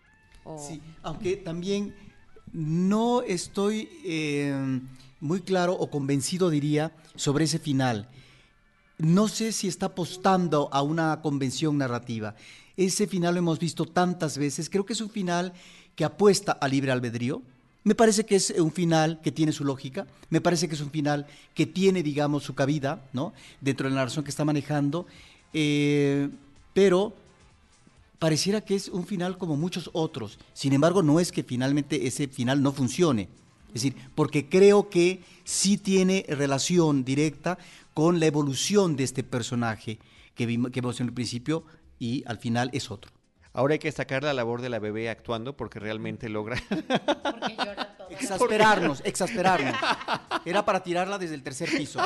[0.58, 1.94] Sí, aunque también
[2.54, 4.80] no estoy eh,
[5.20, 8.08] muy claro o convencido, diría, sobre ese final.
[8.98, 12.36] No sé si está apostando a una convención narrativa.
[12.78, 14.70] Ese final lo hemos visto tantas veces.
[14.70, 15.54] Creo que es un final
[15.96, 17.42] que apuesta a libre albedrío.
[17.84, 20.08] Me parece que es un final que tiene su lógica.
[20.30, 23.34] Me parece que es un final que tiene, digamos, su cabida, ¿no?
[23.62, 25.06] Dentro de la narración que está manejando.
[25.54, 26.30] Eh,
[26.74, 27.16] pero
[28.20, 30.40] pareciera que es un final como muchos otros.
[30.54, 33.30] Sin embargo, no es que finalmente ese final no funcione.
[33.70, 37.58] Es decir, porque creo que sí tiene relación directa
[37.94, 40.00] con la evolución de este personaje
[40.36, 41.64] que vimos, que vimos en el principio
[42.00, 43.17] y al final es otro.
[43.58, 46.62] Ahora hay que destacar la labor de la bebé actuando porque realmente logra.
[46.70, 48.08] Porque llora todo.
[48.12, 49.74] Exasperarnos, exasperarnos.
[50.46, 52.00] Era para tirarla desde el tercer piso.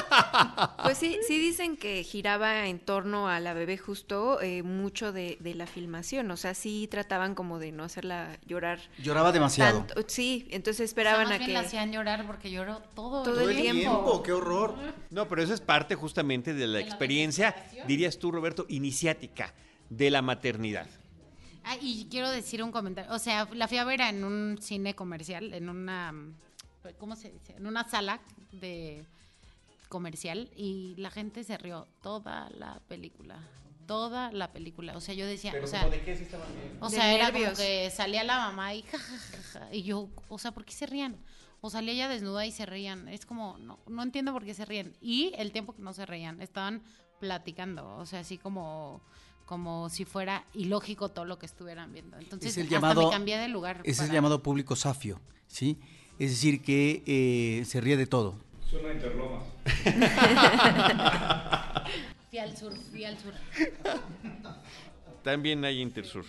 [0.84, 5.38] Pues sí, sí dicen que giraba en torno a la bebé justo eh, mucho de,
[5.42, 6.32] la filmación.
[6.32, 8.80] O sea, sí trataban como de no hacerla llorar.
[9.00, 9.86] Lloraba demasiado.
[10.08, 11.52] sí, entonces esperaban a que.
[11.52, 14.24] la hacían llorar porque lloró todo, todo el tiempo.
[14.24, 14.74] ¡Qué horror!
[15.10, 17.54] No, pero eso es parte justamente de la experiencia,
[17.88, 19.54] dirías tú, Roberto, iniciática
[19.90, 20.88] de la maternidad.
[21.63, 23.12] Ah, y quiero decir un comentario.
[23.13, 26.13] O sea, la fui a ver en un cine comercial, en una.
[26.97, 27.56] ¿Cómo se dice?
[27.56, 28.19] En una sala
[28.52, 29.06] de
[29.89, 33.39] comercial y la gente se rió toda la película.
[33.86, 34.95] Toda la película.
[34.95, 35.54] O sea, yo decía.
[35.62, 36.78] o sea, ¿de qué sí estaban bien?
[36.80, 38.86] O sea, era como que salía la mamá y
[39.71, 41.17] Y yo, o sea, ¿por qué se rían?
[41.60, 43.08] O salía ella desnuda y se reían.
[43.08, 44.93] Es como, no, no entiendo por qué se rían.
[45.02, 46.82] Y el tiempo que no se reían, estaban
[47.19, 47.97] platicando.
[47.97, 49.02] O sea, así como
[49.52, 52.18] como si fuera ilógico todo lo que estuvieran viendo.
[52.18, 53.82] Entonces, hasta llamado, me cambié de lugar.
[53.84, 55.78] Es el llamado público safio, ¿sí?
[56.20, 58.38] Es decir, que eh, se ríe de todo.
[58.70, 59.44] Suena Interlomas.
[62.30, 63.34] fui al sur, fui al sur.
[65.22, 66.24] También hay Intersur.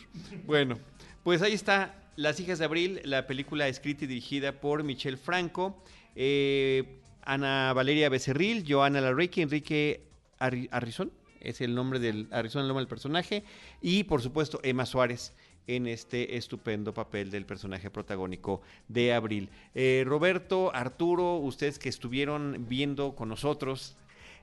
[0.44, 0.80] Bueno,
[1.22, 5.80] pues ahí está Las hijas de Abril, la película escrita y dirigida por Michel Franco,
[6.16, 10.02] eh, Ana Valeria Becerril, Joana Larrequi, Enrique
[10.40, 13.44] Arrizón es el nombre del Arizona, nombre del personaje,
[13.80, 15.32] y por supuesto Emma Suárez
[15.66, 19.48] en este estupendo papel del personaje protagónico de Abril.
[19.74, 23.96] Eh, Roberto, Arturo, ustedes que estuvieron viendo con nosotros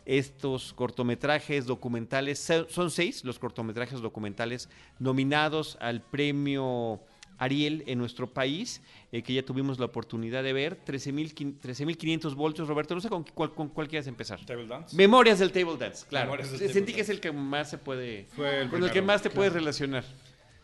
[0.05, 7.01] estos cortometrajes documentales, son seis los cortometrajes documentales nominados al premio
[7.39, 10.77] Ariel en nuestro país, eh, que ya tuvimos la oportunidad de ver.
[10.85, 12.93] 13.500 voltios, Roberto.
[12.93, 14.45] No sé con cuál, con quieres empezar.
[14.45, 14.95] Table Dance.
[14.95, 16.37] Memorias del Table Dance, claro.
[16.45, 18.27] Sentí que es el que más se puede.
[18.35, 20.03] con el que más te puedes relacionar.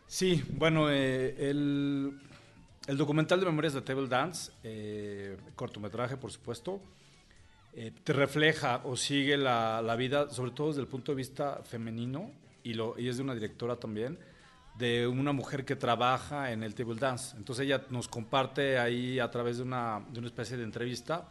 [0.06, 2.20] Sí, bueno, eh, el,
[2.90, 6.82] documental de Memorias del Table Dance, eh, cortometraje, por supuesto,
[8.04, 12.32] te refleja o sigue la, la, vida, sobre todo desde el punto de vista femenino,
[12.64, 14.18] y, lo, y es de una directora también
[14.78, 17.36] de una mujer que trabaja en el table dance.
[17.38, 21.28] Entonces ella nos comparte ahí a través de una, de una especie de entrevista,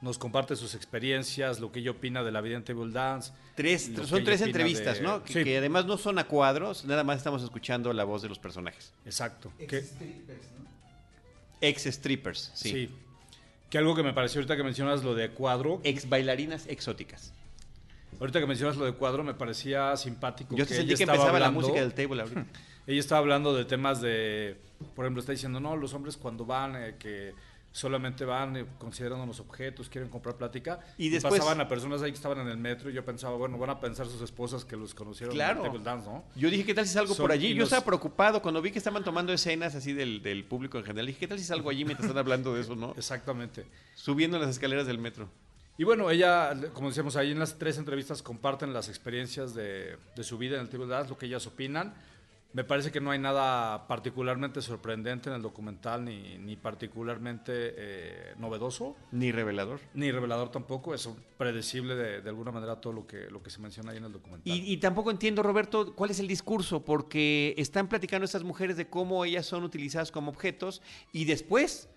[0.00, 3.32] nos comparte sus experiencias, lo que ella opina de la vida en table dance.
[3.54, 5.24] Tres, son tres entrevistas, ¿no?
[5.24, 8.92] Que, además no son a cuadros, nada más estamos escuchando la voz de los personajes.
[9.06, 9.52] Exacto.
[9.58, 10.64] Ex strippers, ¿no?
[11.60, 12.70] Ex strippers, sí.
[12.70, 12.90] sí.
[13.70, 15.80] Que algo que me pareció ahorita que mencionas lo de cuadro.
[15.82, 17.32] Ex bailarinas exóticas.
[18.20, 20.54] Ahorita que mencionas lo de cuadro me parecía simpático.
[20.54, 22.46] Yo te sentí que empezaba la música del table ahorita.
[22.86, 24.56] ella estaba hablando de temas de,
[24.94, 27.34] por ejemplo, está diciendo, no, los hombres cuando van, eh, que
[27.74, 30.78] solamente van eh, considerando los objetos, quieren comprar plática.
[30.96, 33.58] Y, después pasaban a personas ahí que estaban en el metro y yo pensaba, bueno,
[33.58, 35.66] van a pensar sus esposas que los conocieron claro.
[35.66, 36.24] en el Dance, ¿no?
[36.36, 37.52] Yo dije, ¿qué tal si salgo por allí?
[37.52, 41.06] Yo estaba preocupado cuando vi que estaban tomando escenas así del, del, público en general.
[41.06, 42.94] Dije, ¿qué tal si salgo allí mientras están hablando de eso, no?
[42.96, 43.66] Exactamente.
[43.96, 45.28] Subiendo las escaleras del metro.
[45.76, 50.22] Y bueno, ella, como decíamos, ahí en las tres entrevistas comparten las experiencias de, de
[50.22, 51.94] su vida en el Table Dance, lo que ellas opinan.
[52.54, 58.34] Me parece que no hay nada particularmente sorprendente en el documental, ni, ni particularmente eh,
[58.38, 58.96] novedoso.
[59.10, 59.80] Ni revelador.
[59.92, 63.60] Ni revelador tampoco, es predecible de, de, alguna manera todo lo que, lo que se
[63.60, 64.56] menciona ahí en el documental.
[64.56, 68.88] Y, y, tampoco entiendo, Roberto, cuál es el discurso, porque están platicando estas mujeres de
[68.88, 70.80] cómo ellas son utilizadas como objetos
[71.12, 71.88] y después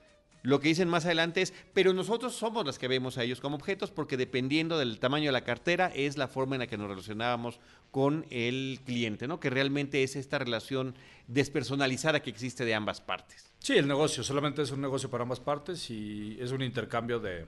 [0.48, 3.58] lo que dicen más adelante es, pero nosotros somos las que vemos a ellos como
[3.58, 6.88] objetos porque dependiendo del tamaño de la cartera es la forma en la que nos
[6.88, 7.60] relacionábamos
[7.92, 9.42] con el cliente, ¿no?
[9.42, 10.96] Que realmente es esta relación
[11.28, 13.52] despersonalizada que existe de ambas partes.
[13.60, 17.46] Sí, el negocio, solamente es un negocio para ambas partes y es un intercambio de,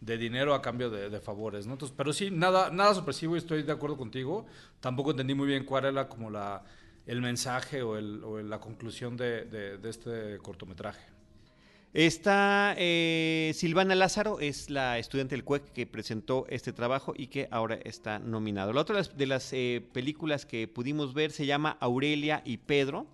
[0.00, 1.76] dinero a cambio de, favores, ¿no?
[1.94, 4.46] pero sí, nada, nada sorpresivo y estoy de acuerdo contigo.
[4.80, 6.62] Tampoco entendí muy bien cuál era como la,
[7.06, 8.00] el mensaje o,
[8.40, 11.12] la conclusión de este cortometraje.
[11.94, 17.48] Está eh, Silvana Lázaro, es la estudiante del CUEC que presentó este trabajo y que
[17.50, 18.72] ahora está nominado.
[18.72, 23.06] La otra de las eh, películas que pudimos ver se llama Aurelia y Pedro.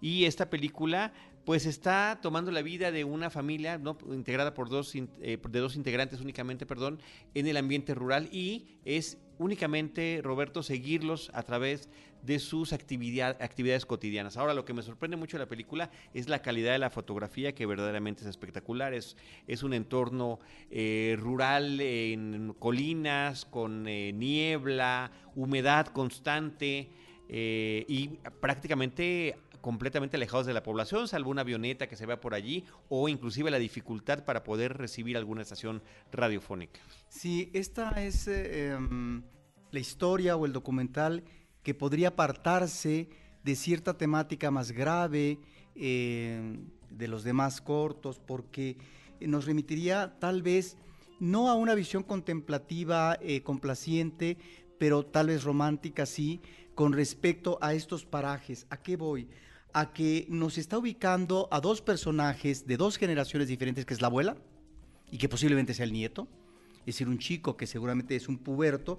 [0.00, 1.12] Y esta película
[1.44, 3.98] pues está tomando la vida de una familia ¿no?
[4.10, 7.00] integrada por dos, eh, de dos integrantes únicamente, perdón,
[7.34, 11.88] en el ambiente rural y es únicamente, Roberto, seguirlos a través
[12.22, 14.36] de sus actividades cotidianas.
[14.36, 17.52] Ahora, lo que me sorprende mucho de la película es la calidad de la fotografía,
[17.52, 18.94] que verdaderamente es espectacular.
[18.94, 20.38] Es, es un entorno
[20.70, 26.90] eh, rural en colinas, con eh, niebla, humedad constante
[27.28, 28.08] eh, y
[28.40, 33.08] prácticamente completamente alejados de la población, salvo una avioneta que se vea por allí o
[33.08, 36.80] inclusive la dificultad para poder recibir alguna estación radiofónica.
[37.08, 39.22] Sí, esta es em,
[39.70, 41.24] la historia o el documental
[41.62, 43.08] que podría apartarse
[43.44, 45.38] de cierta temática más grave
[45.74, 46.58] eh,
[46.90, 48.76] de los demás cortos, porque
[49.20, 50.76] nos remitiría tal vez
[51.20, 54.36] no a una visión contemplativa, eh, complaciente,
[54.78, 56.40] pero tal vez romántica, sí,
[56.74, 58.66] con respecto a estos parajes.
[58.70, 59.28] ¿A qué voy?
[59.72, 64.08] A que nos está ubicando a dos personajes de dos generaciones diferentes, que es la
[64.08, 64.36] abuela
[65.10, 66.28] y que posiblemente sea el nieto,
[66.80, 68.98] es decir, un chico que seguramente es un puberto,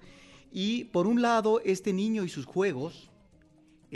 [0.52, 3.10] y por un lado, este niño y sus juegos,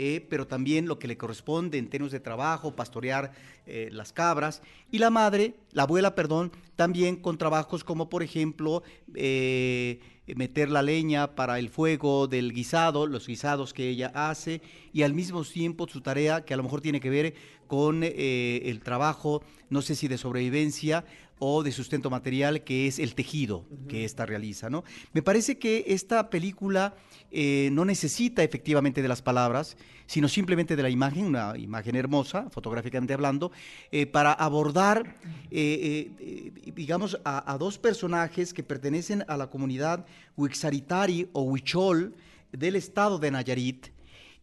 [0.00, 3.32] eh, pero también lo que le corresponde en términos de trabajo, pastorear
[3.66, 8.84] eh, las cabras, y la madre, la abuela, perdón, también con trabajos como por ejemplo
[9.16, 9.98] eh,
[10.36, 15.14] meter la leña para el fuego del guisado, los guisados que ella hace, y al
[15.14, 17.34] mismo tiempo su tarea que a lo mejor tiene que ver
[17.66, 21.04] con el trabajo, no sé si de sobrevivencia
[21.38, 24.70] o de sustento material, que es el tejido que ésta realiza.
[24.70, 24.84] ¿no?
[25.12, 26.94] Me parece que esta película
[27.30, 32.48] eh, no necesita efectivamente de las palabras, sino simplemente de la imagen, una imagen hermosa,
[32.50, 33.52] fotográficamente hablando,
[33.92, 35.16] eh, para abordar,
[35.50, 42.14] eh, digamos, a, a, dos personajes que pertenecen a la comunidad Huixaritari o Huichol
[42.52, 43.88] del estado de Nayarit,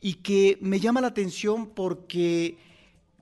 [0.02, 2.58] y que me llama la atención porque,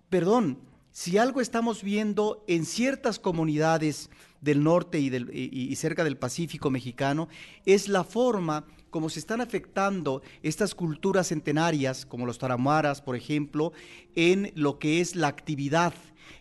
[0.09, 0.57] perdón,
[0.93, 7.27] si algo estamos viendo en ciertas comunidades del norte y, cerca del Pacífico mexicano,
[7.65, 13.73] es la forma como se están afectando estas culturas centenarias, como los tarahumaras, por ejemplo,
[14.15, 15.95] en lo que es la actividad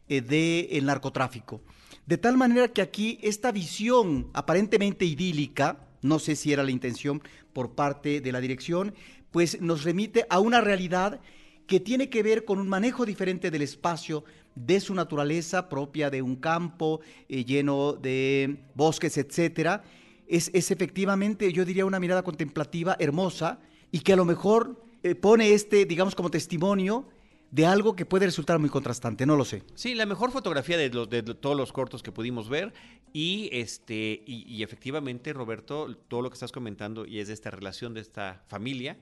[0.07, 1.63] eh, del narcotráfico.
[2.05, 7.23] De tal manera que aquí esta visión aparentemente idílica, no sé si era la intención
[7.55, 8.95] por parte de la dirección,
[9.31, 11.23] pues nos remite a una realidad
[11.67, 16.23] que tiene que ver con un manejo diferente del espacio de su naturaleza propia de
[16.23, 19.83] un campo eh, lleno de bosques, etcétera,
[20.29, 23.61] es, efectivamente, yo diría, una mirada contemplativa hermosa
[23.91, 27.09] y que a lo mejor eh, pone este, digamos, como testimonio
[27.51, 29.63] de algo que puede resultar muy contrastante, no lo sé.
[29.75, 32.73] Sí, la mejor fotografía de, de todos los cortos que pudimos ver
[33.13, 37.93] y este y, efectivamente Roberto todo lo que estás comentando y es de esta relación
[37.93, 38.97] de esta familia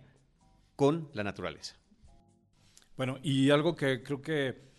[0.74, 1.76] con la naturaleza.
[2.96, 4.69] Bueno, y algo que creo que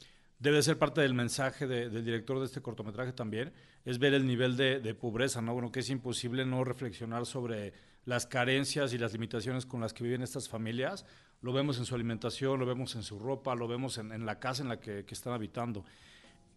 [0.41, 3.54] debe ser parte del mensaje del director de este cortometraje también,
[3.86, 5.54] es ver el nivel de, pobreza, ¿no?
[5.54, 7.73] Bueno, que es imposible no reflexionar sobre
[8.06, 11.06] las carencias y las limitaciones con las que viven estas familias.
[11.41, 14.63] Lo vemos en su alimentación, lo vemos en su ropa, lo vemos en, la casa
[14.63, 15.86] en la que, están habitando.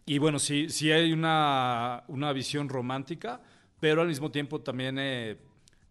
[0.07, 3.39] Y bueno, sí, sí hay una, una visión romántica,
[3.79, 5.37] pero al mismo tiempo también, eh,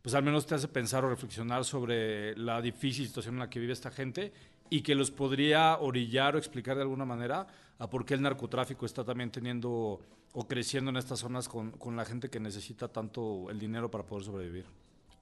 [0.03, 3.61] pues al menos te hace pensar o reflexionar sobre la difícil situación en la que
[3.61, 4.33] vive esta gente
[4.71, 7.47] y que los podría orillar o explicar de alguna manera
[7.79, 10.01] a por qué el narcotráfico está también teniendo
[10.33, 14.05] o creciendo en estas zonas con, con la gente que necesita tanto el dinero para
[14.05, 14.65] poder sobrevivir.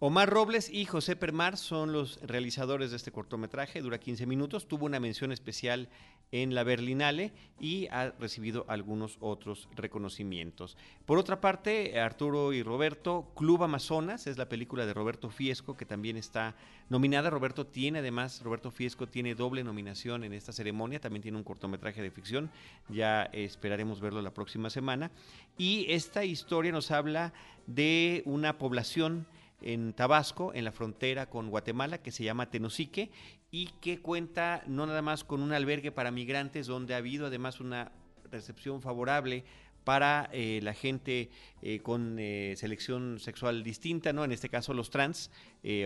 [0.04, 4.86] Omar Robles y José Permar son los realizadores de este cortometraje, dura 15 minutos, tuvo
[4.86, 5.88] una mención especial
[6.32, 10.76] en la Berlinale y ha recibido algunos otros reconocimientos.
[11.06, 15.86] Por otra parte, Arturo y Roberto, Club Amazonas, es la película de Roberto Fiesco que
[15.86, 16.56] también está
[16.88, 17.30] nominada.
[17.30, 22.02] Roberto tiene además, Roberto Fiesco tiene doble nominación en esta ceremonia, también tiene un cortometraje
[22.02, 22.50] de ficción,
[22.88, 25.12] ya esperaremos verlo la próxima semana.
[25.56, 27.32] Y esta historia nos habla
[27.68, 29.28] de una población
[29.62, 33.10] en Tabasco, en la frontera con Guatemala, que se llama Tenosique
[33.50, 37.60] y que cuenta no nada más con un albergue para migrantes, donde ha habido además
[37.60, 37.92] una
[38.30, 39.44] recepción favorable
[39.84, 44.24] para eh, la gente eh, con eh, selección sexual distinta, ¿no?
[44.24, 45.30] En este caso los trans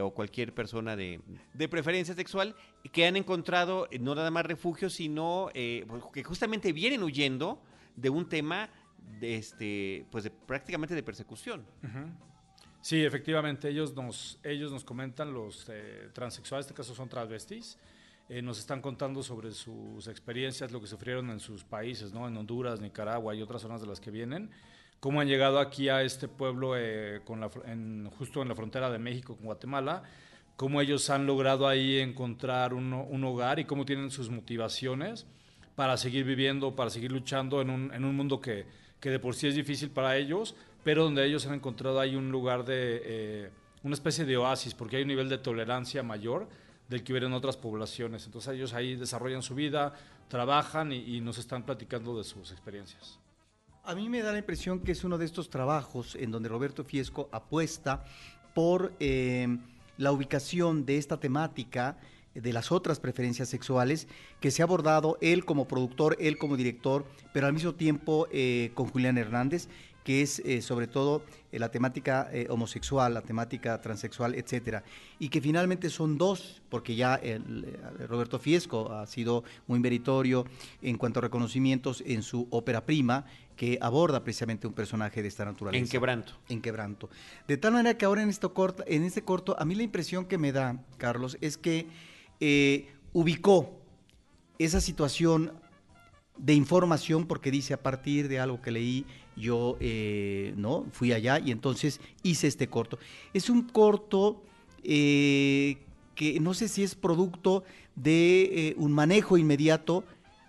[0.02, 1.20] o cualquier persona de,
[1.52, 2.56] de, preferencia sexual
[2.92, 7.62] que han encontrado no nada más refugio, sino pues, que justamente vienen huyendo
[7.94, 8.70] de un tema
[9.20, 11.66] de este, pues de, prácticamente de persecución.
[12.86, 17.76] Sí, efectivamente, ellos nos, ellos nos comentan, los eh, transexuales, en este caso son transvestis,
[18.28, 22.28] eh, nos están contando sobre sus experiencias, lo que sufrieron en sus países, ¿no?
[22.28, 24.52] en Honduras, Nicaragua y otras zonas de las que vienen,
[25.00, 27.22] cómo han llegado aquí a este pueblo eh,
[28.16, 30.04] justo en la frontera de México con Guatemala,
[30.54, 35.26] cómo ellos han logrado ahí encontrar un, un hogar y cómo tienen sus motivaciones
[35.74, 38.64] para seguir viviendo, para seguir luchando en un, en un mundo que,
[39.00, 40.54] que de por sí es difícil para ellos,
[40.86, 43.50] pero donde ellos han encontrado ahí un lugar de, eh,
[43.82, 46.48] una especie de oasis, porque hay un nivel de tolerancia mayor
[46.88, 48.24] del que hubiera en otras poblaciones.
[48.24, 49.94] Entonces ellos ahí desarrollan su vida,
[50.28, 53.18] trabajan y, nos están platicando de sus experiencias.
[53.82, 56.84] A mí me da la impresión que es uno de estos trabajos en donde Roberto
[56.84, 58.04] Fiesco apuesta
[58.54, 59.58] por eh,
[59.98, 61.98] la ubicación de esta temática
[62.40, 64.06] de las otras preferencias sexuales
[64.40, 68.70] que se ha abordado él como productor, él como director, pero al mismo tiempo eh,
[68.74, 69.68] con Julián Hernández
[70.06, 74.84] que es eh, sobre todo eh, la temática eh, homosexual, la temática transexual, etcétera,
[75.18, 77.20] y que finalmente son dos, porque ya
[78.08, 80.46] Roberto Fiesco ha sido muy meritorio
[80.80, 83.24] en cuanto a reconocimientos en su ópera prima,
[83.56, 85.82] que aborda precisamente un personaje de esta naturaleza.
[85.82, 86.34] En quebranto.
[86.48, 87.10] En quebranto.
[87.48, 90.26] De tal manera que ahora en, esto corto, en este corto, a mí la impresión
[90.26, 91.88] que me da, Carlos, es que
[93.12, 93.80] ubicó
[94.60, 95.52] esa situación
[96.38, 99.04] de información, porque dice a partir de algo que leí
[99.36, 100.86] yo eh, ¿no?
[100.90, 102.98] fui allá y entonces hice este corto.
[103.34, 104.42] Es un corto
[104.82, 105.78] eh,
[106.14, 110.04] que no sé si es producto de eh, un manejo inmediato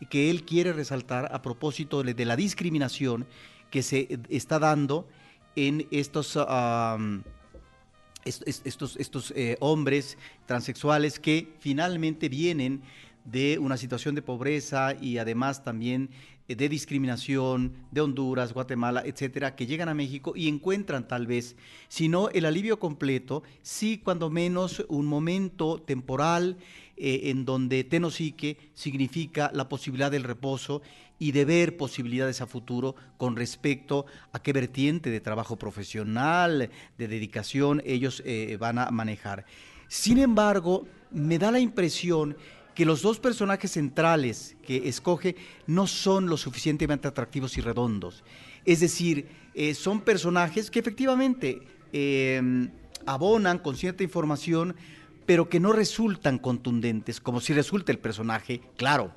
[0.10, 3.26] que él quiere resaltar a propósito de, la discriminación
[3.72, 5.08] que se está dando
[5.56, 6.38] en estos,
[8.26, 12.84] estos, estos hombres transexuales que finalmente vienen
[13.28, 16.10] de una situación de pobreza y además también
[16.48, 21.58] eh, de discriminación de Honduras, Guatemala, etcétera, que llegan a México y encuentran tal vez,
[21.90, 26.58] si no el alivio completo, sí cuando menos un momento temporal
[26.96, 30.82] eh, en donde tenosique significa la posibilidad del reposo
[31.20, 37.08] y de ver posibilidades a futuro con respecto a qué vertiente de trabajo profesional, de
[37.08, 39.46] dedicación ellos eh, van a manejar.
[39.90, 42.38] Sin embargo, me da la impresión
[42.78, 45.36] que los dos personajes centrales que escoge
[45.66, 48.24] no son lo suficientemente atractivos y redondos.
[48.66, 51.60] Es decir, eh, son personajes que efectivamente
[51.92, 52.70] em,
[53.08, 54.76] abonan con cierta información,
[55.26, 59.12] pero que no resultan contundentes, como si resulta el personaje, claro,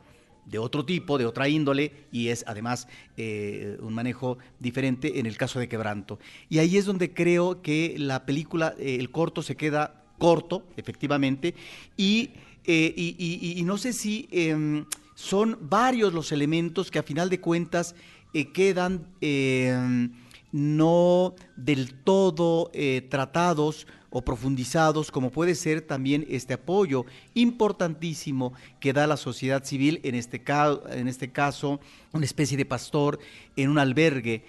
[0.46, 5.37] de otro tipo, de otra índole, y es además eh, un manejo diferente en el
[5.37, 6.18] caso de Quebranto.
[6.49, 11.55] Y ahí es donde creo que la película, eh, el corto se queda corto, efectivamente,
[11.96, 12.31] y
[12.64, 17.94] eh, y, no sé si em, son varios los elementos que a final de cuentas
[18.35, 20.12] eh, quedan em,
[20.53, 28.92] no del todo eh, tratados o profundizados, como puede ser también este apoyo importantísimo que
[28.92, 30.42] da la sociedad civil, en este,
[30.90, 31.81] en este caso,
[32.12, 33.20] una especie de pastor
[33.55, 34.42] en un albergue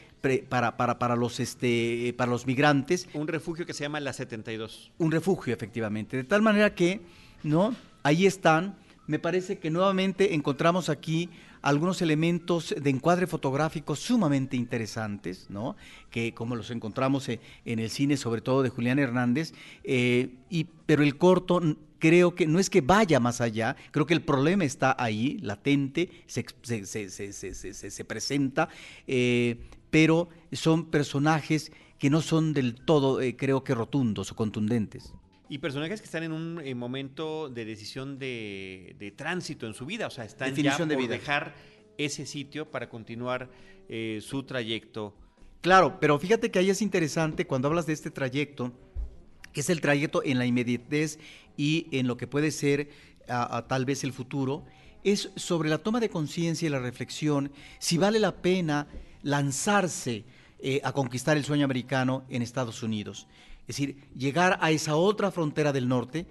[0.50, 3.08] para, para, para, los, este, para los migrantes.
[3.14, 4.92] Un refugio que se llama La 72.
[4.98, 6.18] Un refugio, efectivamente.
[6.18, 7.02] De tal manera que,
[7.44, 7.76] ¿no?
[8.04, 8.76] Ahí están.
[9.08, 11.30] Me parece que nuevamente encontramos aquí
[11.62, 15.76] algunos elementos de encuadre fotográfico sumamente interesantes, ¿no?
[16.10, 20.66] Que como los encontramos e, en el cine, sobre todo de Julián Hernández, eh, y,
[20.86, 21.62] pero el corto
[22.00, 26.10] creo que no es que vaya más allá, creo que el problema está ahí, latente,
[26.26, 28.70] se, se, presenta,
[29.08, 29.58] eh,
[29.92, 35.14] pero son personajes que no son del todo, eh, creo que rotundos o contundentes.
[35.52, 40.08] Y personajes que están en un eh, momento de decisión de, tránsito en su vida,
[40.08, 41.54] o sea, están ya por dejar
[41.98, 43.50] ese sitio para continuar
[43.90, 45.14] eh, su trayecto.
[45.60, 48.72] Claro, pero fíjate que ahí es interesante cuando hablas de este trayecto,
[49.52, 51.20] que es el trayecto en la inmediatez
[51.58, 52.88] y en lo que puede ser
[53.28, 54.64] a, tal vez el futuro,
[55.04, 58.88] es sobre la toma de conciencia y la reflexión, si vale la pena
[59.22, 60.24] lanzarse
[60.60, 63.28] eh, a conquistar el sueño americano en Estados Unidos.
[63.62, 66.26] Es decir, llegar a esa otra frontera del norte.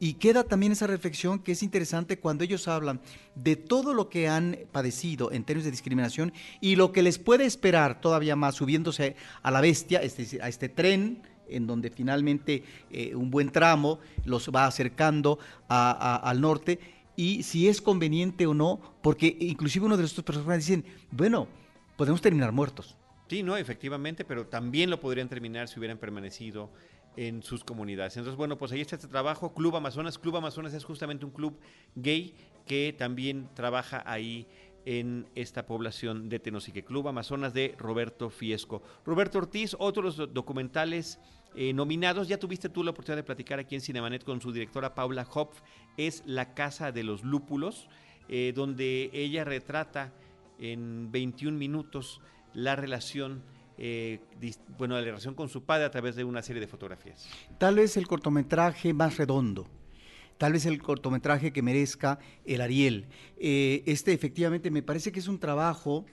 [0.00, 3.00] Y queda también esa reflexión que es interesante cuando ellos hablan
[3.36, 7.44] de todo lo que han padecido en términos de discriminación y lo que les puede
[7.44, 13.30] esperar todavía más subiéndose a la bestia, a este tren en donde finalmente eh, un
[13.30, 16.80] buen tramo los va acercando al norte
[17.14, 21.46] y si es conveniente o no, porque inclusive uno de estos personajes dicen, bueno,
[21.96, 22.96] podemos terminar muertos.
[23.32, 26.70] Sí, no, efectivamente, pero también lo podrían terminar si hubieran permanecido
[27.16, 28.14] en sus comunidades.
[28.18, 30.18] Entonces, bueno, pues ahí está este trabajo, Club Amazonas.
[30.18, 31.58] Club Amazonas es justamente un club
[31.94, 32.34] gay
[32.66, 34.46] que también trabaja ahí
[34.84, 36.84] en esta población de Tenosique.
[36.84, 38.82] Club Amazonas de Roberto Fiesco.
[39.06, 41.18] Roberto Ortiz, otros documentales
[41.54, 42.28] eh, nominados.
[42.28, 45.62] Ya tuviste tú la oportunidad de platicar aquí en Cinemanet con su directora Paula Hopf.
[45.96, 47.88] Es La Casa de los Lúpulos,
[48.28, 50.12] eh, donde ella retrata
[50.58, 52.20] en 21 minutos
[52.54, 53.42] la relación
[53.78, 54.20] eh,
[54.78, 57.26] bueno, la relación con su padre a través de una serie de fotografías.
[57.58, 59.66] Tal vez el cortometraje más redondo,
[60.38, 63.06] tal vez el cortometraje que merezca el Ariel.
[63.38, 66.04] este efectivamente me parece que es un trabajo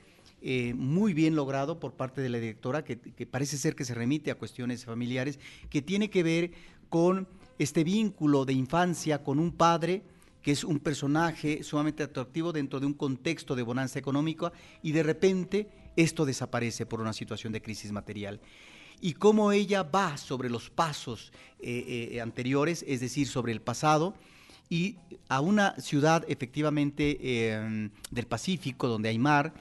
[0.42, 2.96] eh, muy bien logrado por parte de la directora, que,
[3.30, 5.38] parece ser que se remite a cuestiones familiares,
[5.70, 6.52] que tiene que ver
[6.88, 7.28] con
[7.58, 10.04] este vínculo de infancia con un padre
[10.42, 15.04] que es un personaje sumamente atractivo dentro de un contexto de bonanza económica y de
[15.04, 15.68] repente
[16.02, 18.40] esto desaparece por una situación de crisis material.
[19.02, 24.14] Y cómo ella va sobre los pasos eh, eh, anteriores, es decir, sobre el pasado,
[24.70, 24.98] y
[25.30, 29.52] a una ciudad efectivamente del Pacífico, donde hay mar,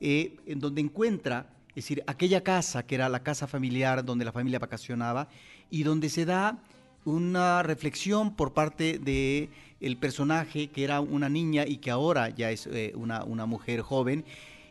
[0.00, 4.30] eh, en donde encuentra, es decir, aquella casa que era la casa familiar donde la
[4.30, 5.28] familia vacacionaba
[5.70, 6.58] y donde se da
[7.04, 9.48] una reflexión por parte de
[9.80, 14.24] el personaje que era una niña y que ahora ya es eh, una, mujer joven,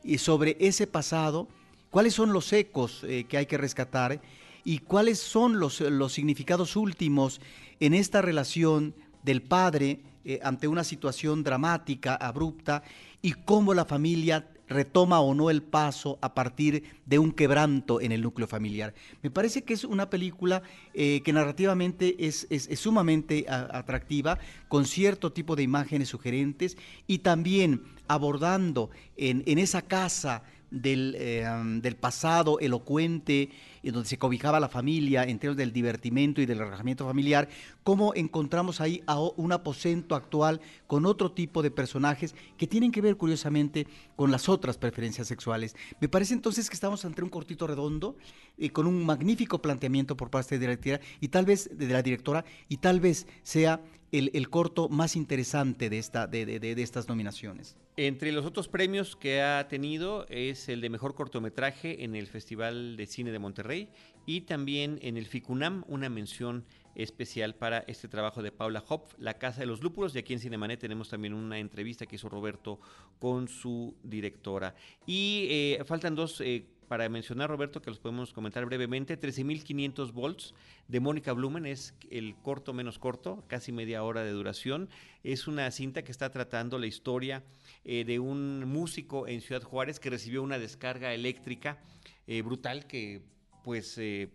[0.08, 1.48] y sobre ese pasado,
[1.92, 4.20] cuáles son los ecos eh, que hay que rescatar
[4.64, 7.40] y cuáles son los, los significados últimos
[7.80, 10.00] en esta relación del padre
[10.44, 12.84] ante una situación dramática, abrupta,
[13.22, 18.12] y cómo la familia retoma o no el paso a partir de un quebranto en
[18.12, 18.94] el núcleo familiar.
[19.22, 20.62] Me parece que es una película
[20.94, 28.90] eh, que narrativamente es, sumamente atractiva, con cierto tipo de imágenes sugerentes y también abordando
[29.16, 31.46] en, en esa casa del, eh,
[31.82, 33.50] del, pasado elocuente,
[33.84, 37.48] en donde se cobijaba la familia, en términos del divertimento y del relajamiento familiar,
[37.84, 43.02] cómo encontramos ahí a un aposento actual con otro tipo de personajes que tienen que
[43.02, 45.76] ver curiosamente con las otras preferencias sexuales.
[46.00, 48.18] Me parece entonces que estamos ante un cortito redondo,
[48.58, 52.02] eh, con un magnífico planteamiento por parte de la directora y tal vez de la
[52.02, 53.82] directora, y tal vez sea
[54.12, 57.76] el, corto más interesante de, esta, de, de estas nominaciones.
[57.98, 62.96] Entre los otros premios que ha tenido es el de mejor cortometraje en el Festival
[62.96, 63.90] de Cine de Monterrey
[64.26, 66.64] y también en el FICUNAM, una mención
[66.98, 70.16] especial para este trabajo de Paula Hopf, La Casa de los Lúpulos.
[70.16, 72.80] Y aquí en Cinemanet tenemos también una entrevista que hizo Roberto
[73.20, 74.76] con su directora.
[75.06, 80.54] Y eh, faltan dos eh, para mencionar, Roberto, que los podemos comentar brevemente, 13.500 volts
[80.88, 84.90] de Mónica Blumen es el corto menos corto, casi media hora de duración.
[85.24, 87.44] Es una cinta que está tratando la historia
[87.84, 91.78] eh, de un músico en Ciudad Juárez que recibió una descarga eléctrica
[92.26, 93.22] eh, brutal que
[93.64, 94.30] pues eh,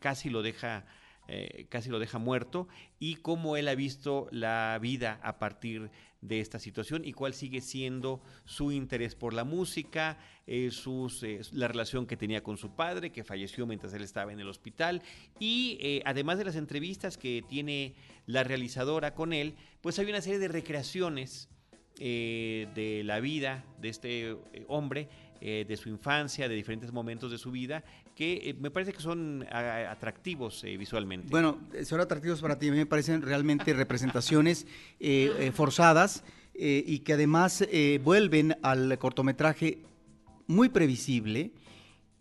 [0.00, 0.86] casi lo deja
[1.28, 2.66] eh, casi lo deja muerto
[2.98, 7.60] y cómo él ha visto la vida a partir de esta situación y cuál sigue
[7.60, 12.74] siendo su interés por la música, eh, sus, eh, la relación que tenía con su
[12.74, 15.02] padre, que falleció mientras él estaba en el hospital,
[15.38, 17.94] y además de las entrevistas que tiene
[18.26, 21.48] la realizadora con él, pues hay una serie de recreaciones
[21.98, 25.08] de la vida de este hombre
[25.44, 27.82] eh, de su infancia, de diferentes momentos de su vida,
[28.14, 31.26] que eh, me parece que son atractivos eh, visualmente.
[31.30, 34.68] Bueno, son atractivos para ti, a mí me parecen realmente representaciones
[35.52, 36.22] forzadas
[36.54, 37.66] y que además
[38.04, 39.78] vuelven al cortometraje
[40.46, 41.50] muy previsible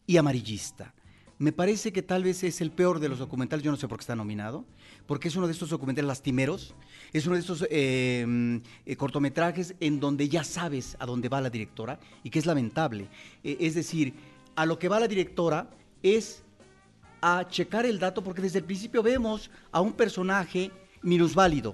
[0.07, 0.95] y amarillista.
[1.41, 3.97] Me parece que tal vez es el peor de los documentales, yo no sé por
[3.97, 4.63] qué está nominado,
[5.07, 6.75] porque es uno de estos documentales lastimeros,
[7.13, 11.49] es uno de estos eh, eh, cortometrajes en donde ya sabes a dónde va la
[11.49, 13.07] directora y que es lamentable.
[13.43, 14.13] Eh, es decir,
[14.55, 15.67] a lo que va la directora
[16.03, 16.43] es
[17.21, 20.69] a checar el dato porque desde el principio vemos a un personaje
[21.01, 21.73] minusválido.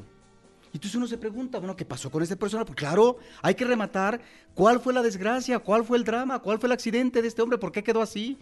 [0.68, 2.68] entonces uno se pregunta, bueno, ¿qué pasó con este personaje?
[2.68, 4.22] Pues claro, hay que rematar
[4.54, 7.58] cuál fue la desgracia, cuál fue el drama, cuál fue el accidente de este hombre,
[7.58, 8.38] por qué quedó así.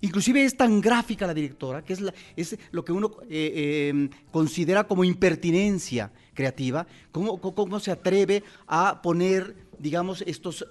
[0.00, 1.94] Inclusive es tan gráfica la directora, que
[2.36, 9.56] es, lo que uno eh, em, considera como impertinencia creativa, cómo, se atreve a poner,
[9.78, 10.66] digamos, estos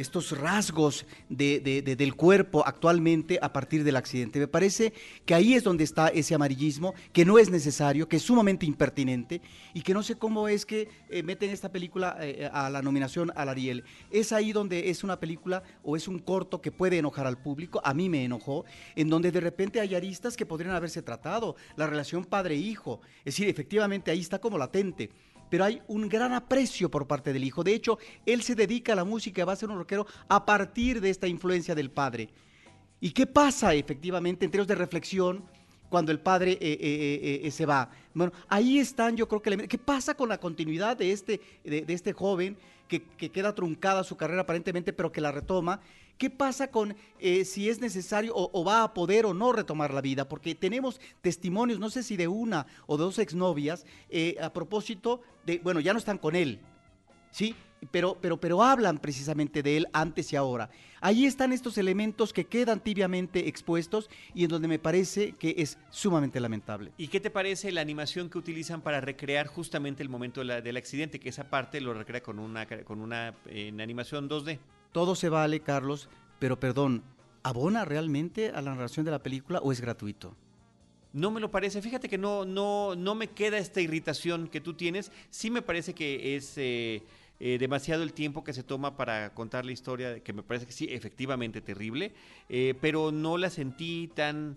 [0.00, 4.38] estos rasgos del cuerpo actualmente a partir del accidente.
[4.38, 4.92] Me parece
[5.26, 9.40] que ahí es donde está ese amarillismo, que no es necesario, que es sumamente impertinente
[9.74, 13.32] y que no sé cómo es que eh, meten esta película eh, a la nominación
[13.36, 13.84] al Ariel.
[14.10, 17.80] Es ahí donde es una película o es un corto que puede enojar al público,
[17.84, 18.64] a mí me enojó,
[18.96, 23.48] en donde de repente hay aristas que podrían haberse tratado, la relación padre-hijo, es decir,
[23.48, 25.10] efectivamente ahí está como latente
[25.50, 27.62] pero hay un gran aprecio por parte del hijo.
[27.62, 31.00] De hecho, él se dedica a la música, va a ser un rockero a partir
[31.00, 32.30] de esta influencia del padre.
[33.00, 35.44] ¿Y qué pasa efectivamente en términos de reflexión
[35.88, 37.90] cuando el padre eh, eh, eh, se va?
[38.14, 39.68] Bueno, ahí están, yo creo que...
[39.68, 44.16] ¿Qué pasa con la continuidad de este, de, este joven que, que, queda truncada su
[44.16, 45.80] carrera aparentemente, pero que la retoma?
[46.20, 50.02] ¿Qué pasa con eh, si es necesario o, va a poder o no retomar la
[50.02, 50.28] vida?
[50.28, 55.60] Porque tenemos testimonios, no sé si de una o dos exnovias, eh, a propósito de,
[55.60, 56.60] bueno, ya no están con él,
[57.30, 57.54] ¿sí?
[57.90, 60.68] Pero, pero, pero hablan precisamente de él antes y ahora.
[61.00, 65.78] Ahí están estos elementos que quedan tibiamente expuestos y en donde me parece que es
[65.88, 66.92] sumamente lamentable.
[66.98, 71.18] ¿Y qué te parece la animación que utilizan para recrear justamente el momento del accidente?
[71.18, 73.34] Que esa parte lo recrea con una, con una
[73.78, 74.58] animación 2D.
[74.92, 76.08] Todo se vale, Carlos,
[76.40, 77.04] pero perdón,
[77.44, 80.36] ¿abona realmente a la narración de la película o es gratuito?
[81.12, 81.82] No me lo parece.
[81.82, 85.12] Fíjate que no, no, no me queda esta irritación que tú tienes.
[85.30, 87.02] Sí me parece que es eh,
[87.38, 90.72] eh, demasiado el tiempo que se toma para contar la historia, que me parece que
[90.72, 92.12] sí, efectivamente terrible,
[92.48, 94.56] eh, pero no la sentí tan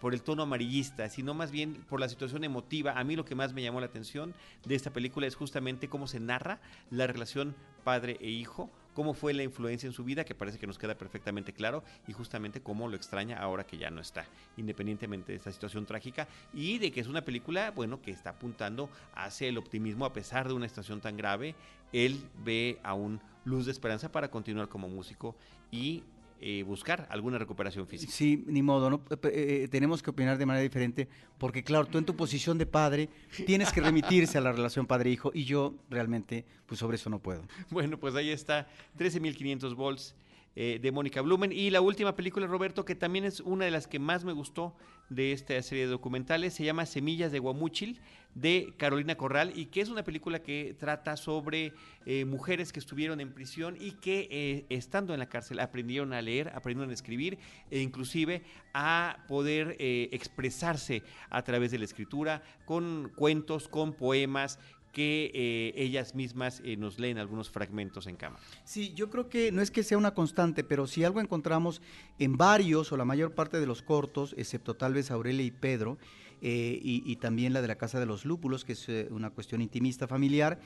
[0.00, 2.92] por el tono amarillista, sino más bien por la situación emotiva.
[2.92, 4.32] A mí lo que más me llamó la atención
[4.64, 6.60] de esta película es justamente cómo se narra
[6.92, 10.66] la relación padre e hijo cómo fue la influencia en su vida, que parece que
[10.66, 14.26] nos queda perfectamente claro, y justamente cómo lo extraña ahora que ya no está,
[14.56, 18.90] independientemente de esta situación trágica, y de que es una película, bueno, que está apuntando
[19.14, 21.54] hacia el optimismo a pesar de una situación tan grave,
[21.92, 25.36] él ve aún luz de esperanza para continuar como músico
[25.70, 26.02] y
[26.40, 28.12] eh, buscar alguna recuperación física.
[28.12, 29.02] Sí, ni modo, ¿no?
[29.10, 29.18] Eh,
[29.64, 33.08] eh, tenemos que opinar de manera diferente, porque claro, tú en tu posición de padre
[33.44, 37.42] tienes que remitirse a la relación padre-hijo y yo realmente, pues sobre eso no puedo.
[37.70, 38.68] Bueno, pues ahí está,
[38.98, 40.14] 13.500 volts
[40.60, 41.52] eh, de Mónica Blumen.
[41.52, 44.74] Y la última película, Roberto, que también es una de las que más me gustó
[45.08, 48.00] de esta serie de documentales, se llama Semillas de Guamúchil,
[48.34, 51.74] de Carolina Corral, y que es una película que trata sobre
[52.06, 56.20] eh, mujeres que estuvieron en prisión y que eh, estando en la cárcel aprendieron a
[56.22, 57.38] leer, aprendieron a escribir
[57.70, 58.42] e inclusive
[58.74, 64.58] a poder expresarse a través de la escritura con cuentos, con poemas
[64.98, 68.42] que eh, ellas mismas eh, nos leen algunos fragmentos en cámara.
[68.64, 71.80] Sí, yo creo que no es que sea una constante, pero si algo encontramos
[72.18, 75.98] en varios o la mayor parte de los cortos, excepto tal vez Aurelia y Pedro,
[76.42, 80.08] eh, y, también la de la Casa de los Lúpulos, que es una cuestión intimista
[80.08, 80.58] familiar,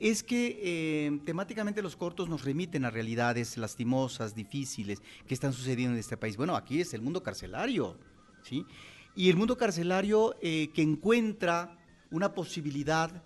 [0.00, 6.00] es que temáticamente los cortos nos remiten a realidades lastimosas, difíciles, que están sucediendo en
[6.00, 6.36] este país.
[6.36, 7.96] Bueno, aquí es el mundo carcelario,
[8.42, 8.66] ¿sí?
[9.14, 11.78] Y el mundo carcelario que encuentra
[12.10, 13.22] una posibilidad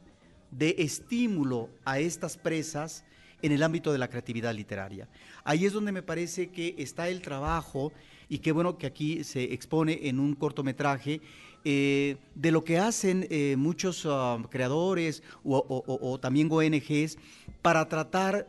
[0.50, 3.04] de estímulo a estas presas
[3.42, 5.08] en el ámbito de la creatividad literaria.
[5.44, 7.92] Ahí es donde me parece que está el trabajo
[8.28, 11.20] y qué bueno que aquí se expone en un cortometraje
[11.64, 17.18] eh, de lo que hacen eh, muchos ah, creadores o, también ONGs
[17.62, 18.48] para tratar,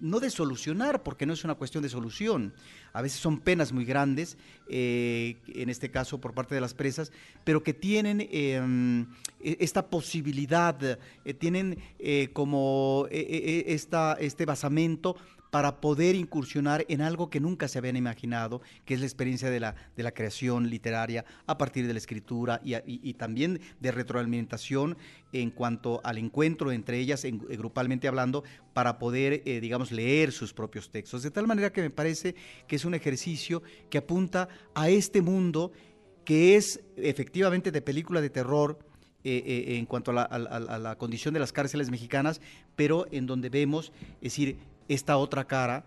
[0.00, 2.54] no de solucionar, porque no es una cuestión de solución,
[2.92, 4.36] a veces son penas muy grandes,
[4.68, 7.10] eh, en este caso por parte de las presas,
[7.42, 9.06] pero que tienen em,
[9.40, 10.98] e, esta posibilidad,
[11.38, 11.78] tienen
[12.32, 15.16] como esta, este basamento
[15.54, 19.60] para poder incursionar en algo que nunca se habían imaginado, que es la experiencia de
[19.60, 24.96] la, de la creación literaria a partir de la escritura y, también de retroalimentación
[25.32, 28.42] en cuanto al encuentro entre ellas, en, eh, grupalmente hablando,
[28.72, 31.22] para poder, eh, digamos, leer sus propios textos.
[31.22, 32.34] De tal manera que me parece
[32.66, 35.70] que es un ejercicio que apunta a este mundo
[36.24, 38.76] que es efectivamente de película de terror,
[39.22, 42.42] eh, en cuanto a la, a la, condición de las cárceles mexicanas,
[42.76, 44.58] pero en donde vemos, es decir,
[44.88, 45.84] esta otra cara,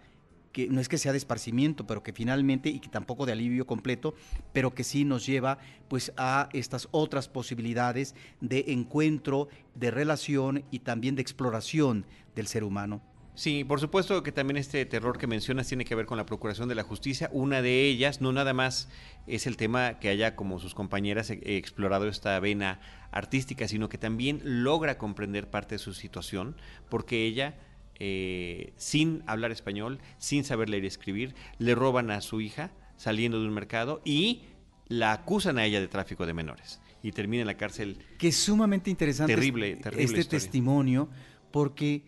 [0.51, 3.67] que no es que sea de esparcimiento, pero que finalmente, y que tampoco de alivio
[3.67, 4.15] completo,
[4.53, 10.79] pero que sí nos lleva pues a estas otras posibilidades de encuentro, de relación y
[10.79, 13.01] también de exploración del ser humano.
[13.37, 16.67] Sí, por supuesto que también este terror que mencionas tiene que ver con la procuración
[16.69, 17.29] de la justicia.
[17.31, 18.89] Una de ellas, no nada más
[19.27, 22.79] es el tema que haya como sus compañeras explorado esta vena
[23.11, 26.55] artística, sino que también logra comprender parte de su situación,
[26.89, 27.59] porque ella,
[27.99, 33.39] eh, sin hablar español, sin saber leer y escribir, le roban a su hija saliendo
[33.39, 34.43] de un mercado y
[34.87, 37.97] la acusan a ella de tráfico de menores y termina en la cárcel.
[38.17, 41.09] Que es sumamente interesante terrible, este, terrible este testimonio,
[41.51, 42.03] porque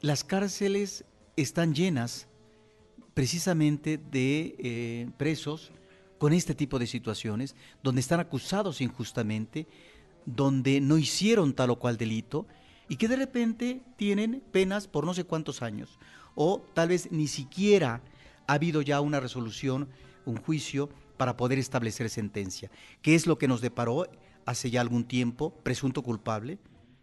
[0.00, 1.04] las cárceles
[1.36, 2.28] están llenas
[3.14, 5.72] precisamente de eh, presos
[6.18, 9.66] con este tipo de situaciones, donde están acusados injustamente,
[10.26, 12.46] donde no hicieron tal o cual delito
[12.88, 15.98] y que de repente tienen penas por no sé cuántos años,
[16.34, 18.00] o tal vez ni siquiera
[18.46, 19.88] ha habido ya una resolución,
[20.24, 22.70] un juicio para poder establecer sentencia,
[23.02, 24.06] que es lo que nos deparó
[24.46, 26.58] hace ya algún tiempo, presunto culpable,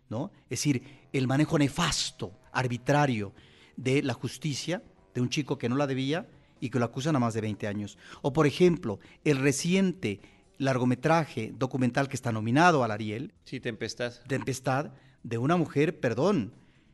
[0.10, 0.32] ¿no?
[0.46, 0.84] Es decir,
[1.14, 3.34] el manejo nefasto, arbitrario
[3.78, 4.82] de la justicia
[5.14, 6.28] de un chico que no la debía
[6.60, 7.98] y que lo acusan a más de 20 años.
[8.22, 10.22] O por ejemplo, el reciente
[10.58, 13.34] largometraje documental que está nominado al Ariel.
[13.44, 14.14] Sí, Tempestad.
[14.28, 14.92] Tempestad,
[15.26, 16.54] de una mujer, perdón,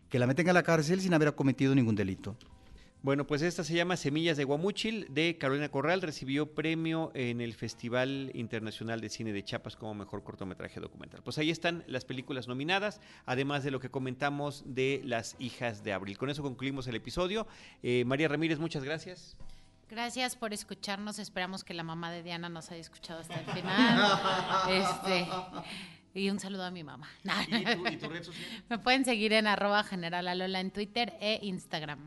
[0.09, 2.38] que la meten a la cárcel sin haber cometido ningún delito.
[3.03, 6.01] Bueno, pues esta se llama Semillas de Guamúchil de Carolina Corral.
[6.01, 11.21] Recibió premio en el Festival Internacional de Cine de Chiapas como mejor cortometraje documental.
[11.23, 15.91] Pues ahí están las películas nominadas, además de lo que comentamos de Las Hijas de
[15.91, 16.17] Abril.
[16.17, 17.47] Con eso concluimos el episodio.
[17.84, 19.36] Eh, María Ramírez, muchas gracias.
[19.89, 21.19] Gracias por escucharnos.
[21.19, 24.19] Esperamos que la mamá de Diana nos haya escuchado hasta el final.
[24.69, 25.27] este,
[26.14, 27.09] y un saludo a mi mamá.
[27.91, 28.64] ¿Y tu, red social?
[28.70, 31.99] Me pueden seguir en arroba general en Twitter e Instagram.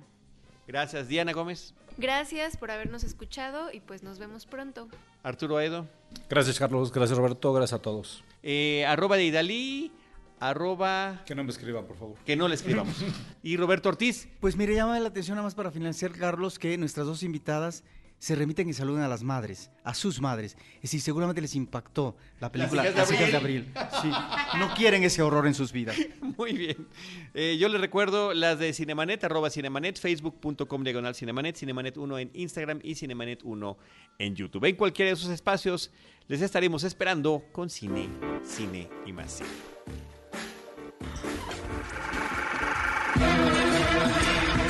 [0.67, 1.75] Gracias, Diana Gómez.
[1.97, 4.89] Gracias por habernos escuchado y pues nos vemos pronto.
[5.23, 5.87] Arturo Aedo.
[6.29, 6.93] Gracias, Carlos.
[6.93, 7.53] Gracias, Roberto.
[7.53, 8.25] Gracias a todos.
[8.43, 9.93] Eh, arroba de Idalí.
[10.41, 11.23] Arroba...
[11.25, 12.17] Que no me escriban, por favor.
[12.27, 12.97] Que no le escribamos.
[13.43, 14.29] y Roberto Ortiz.
[14.41, 17.85] Pues mire, llama la atención nada más para financiar, Carlos, que nuestras dos invitadas
[18.19, 20.57] se remiten y saluden a las madres, a sus madres.
[20.77, 23.73] Es decir, seguramente les impactó la película Las hijas de abril.
[24.01, 24.11] Sí,
[24.59, 25.97] no quieren ese horror en sus vidas.
[26.39, 26.89] Muy bien.
[27.35, 32.31] Eh, yo les recuerdo las de Cinemanet, arroba Cinemanet, facebook.com diagonal Cinemanet, Cinemanet 1 en
[32.33, 33.79] Instagram y Cinemanet 1
[34.19, 34.65] en YouTube.
[34.65, 35.91] En cualquiera de esos espacios
[36.27, 38.09] les estaremos esperando con cine,
[38.43, 39.49] cine y más cine.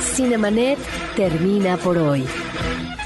[0.01, 0.79] Cinemanet
[1.15, 2.25] termina por hoy.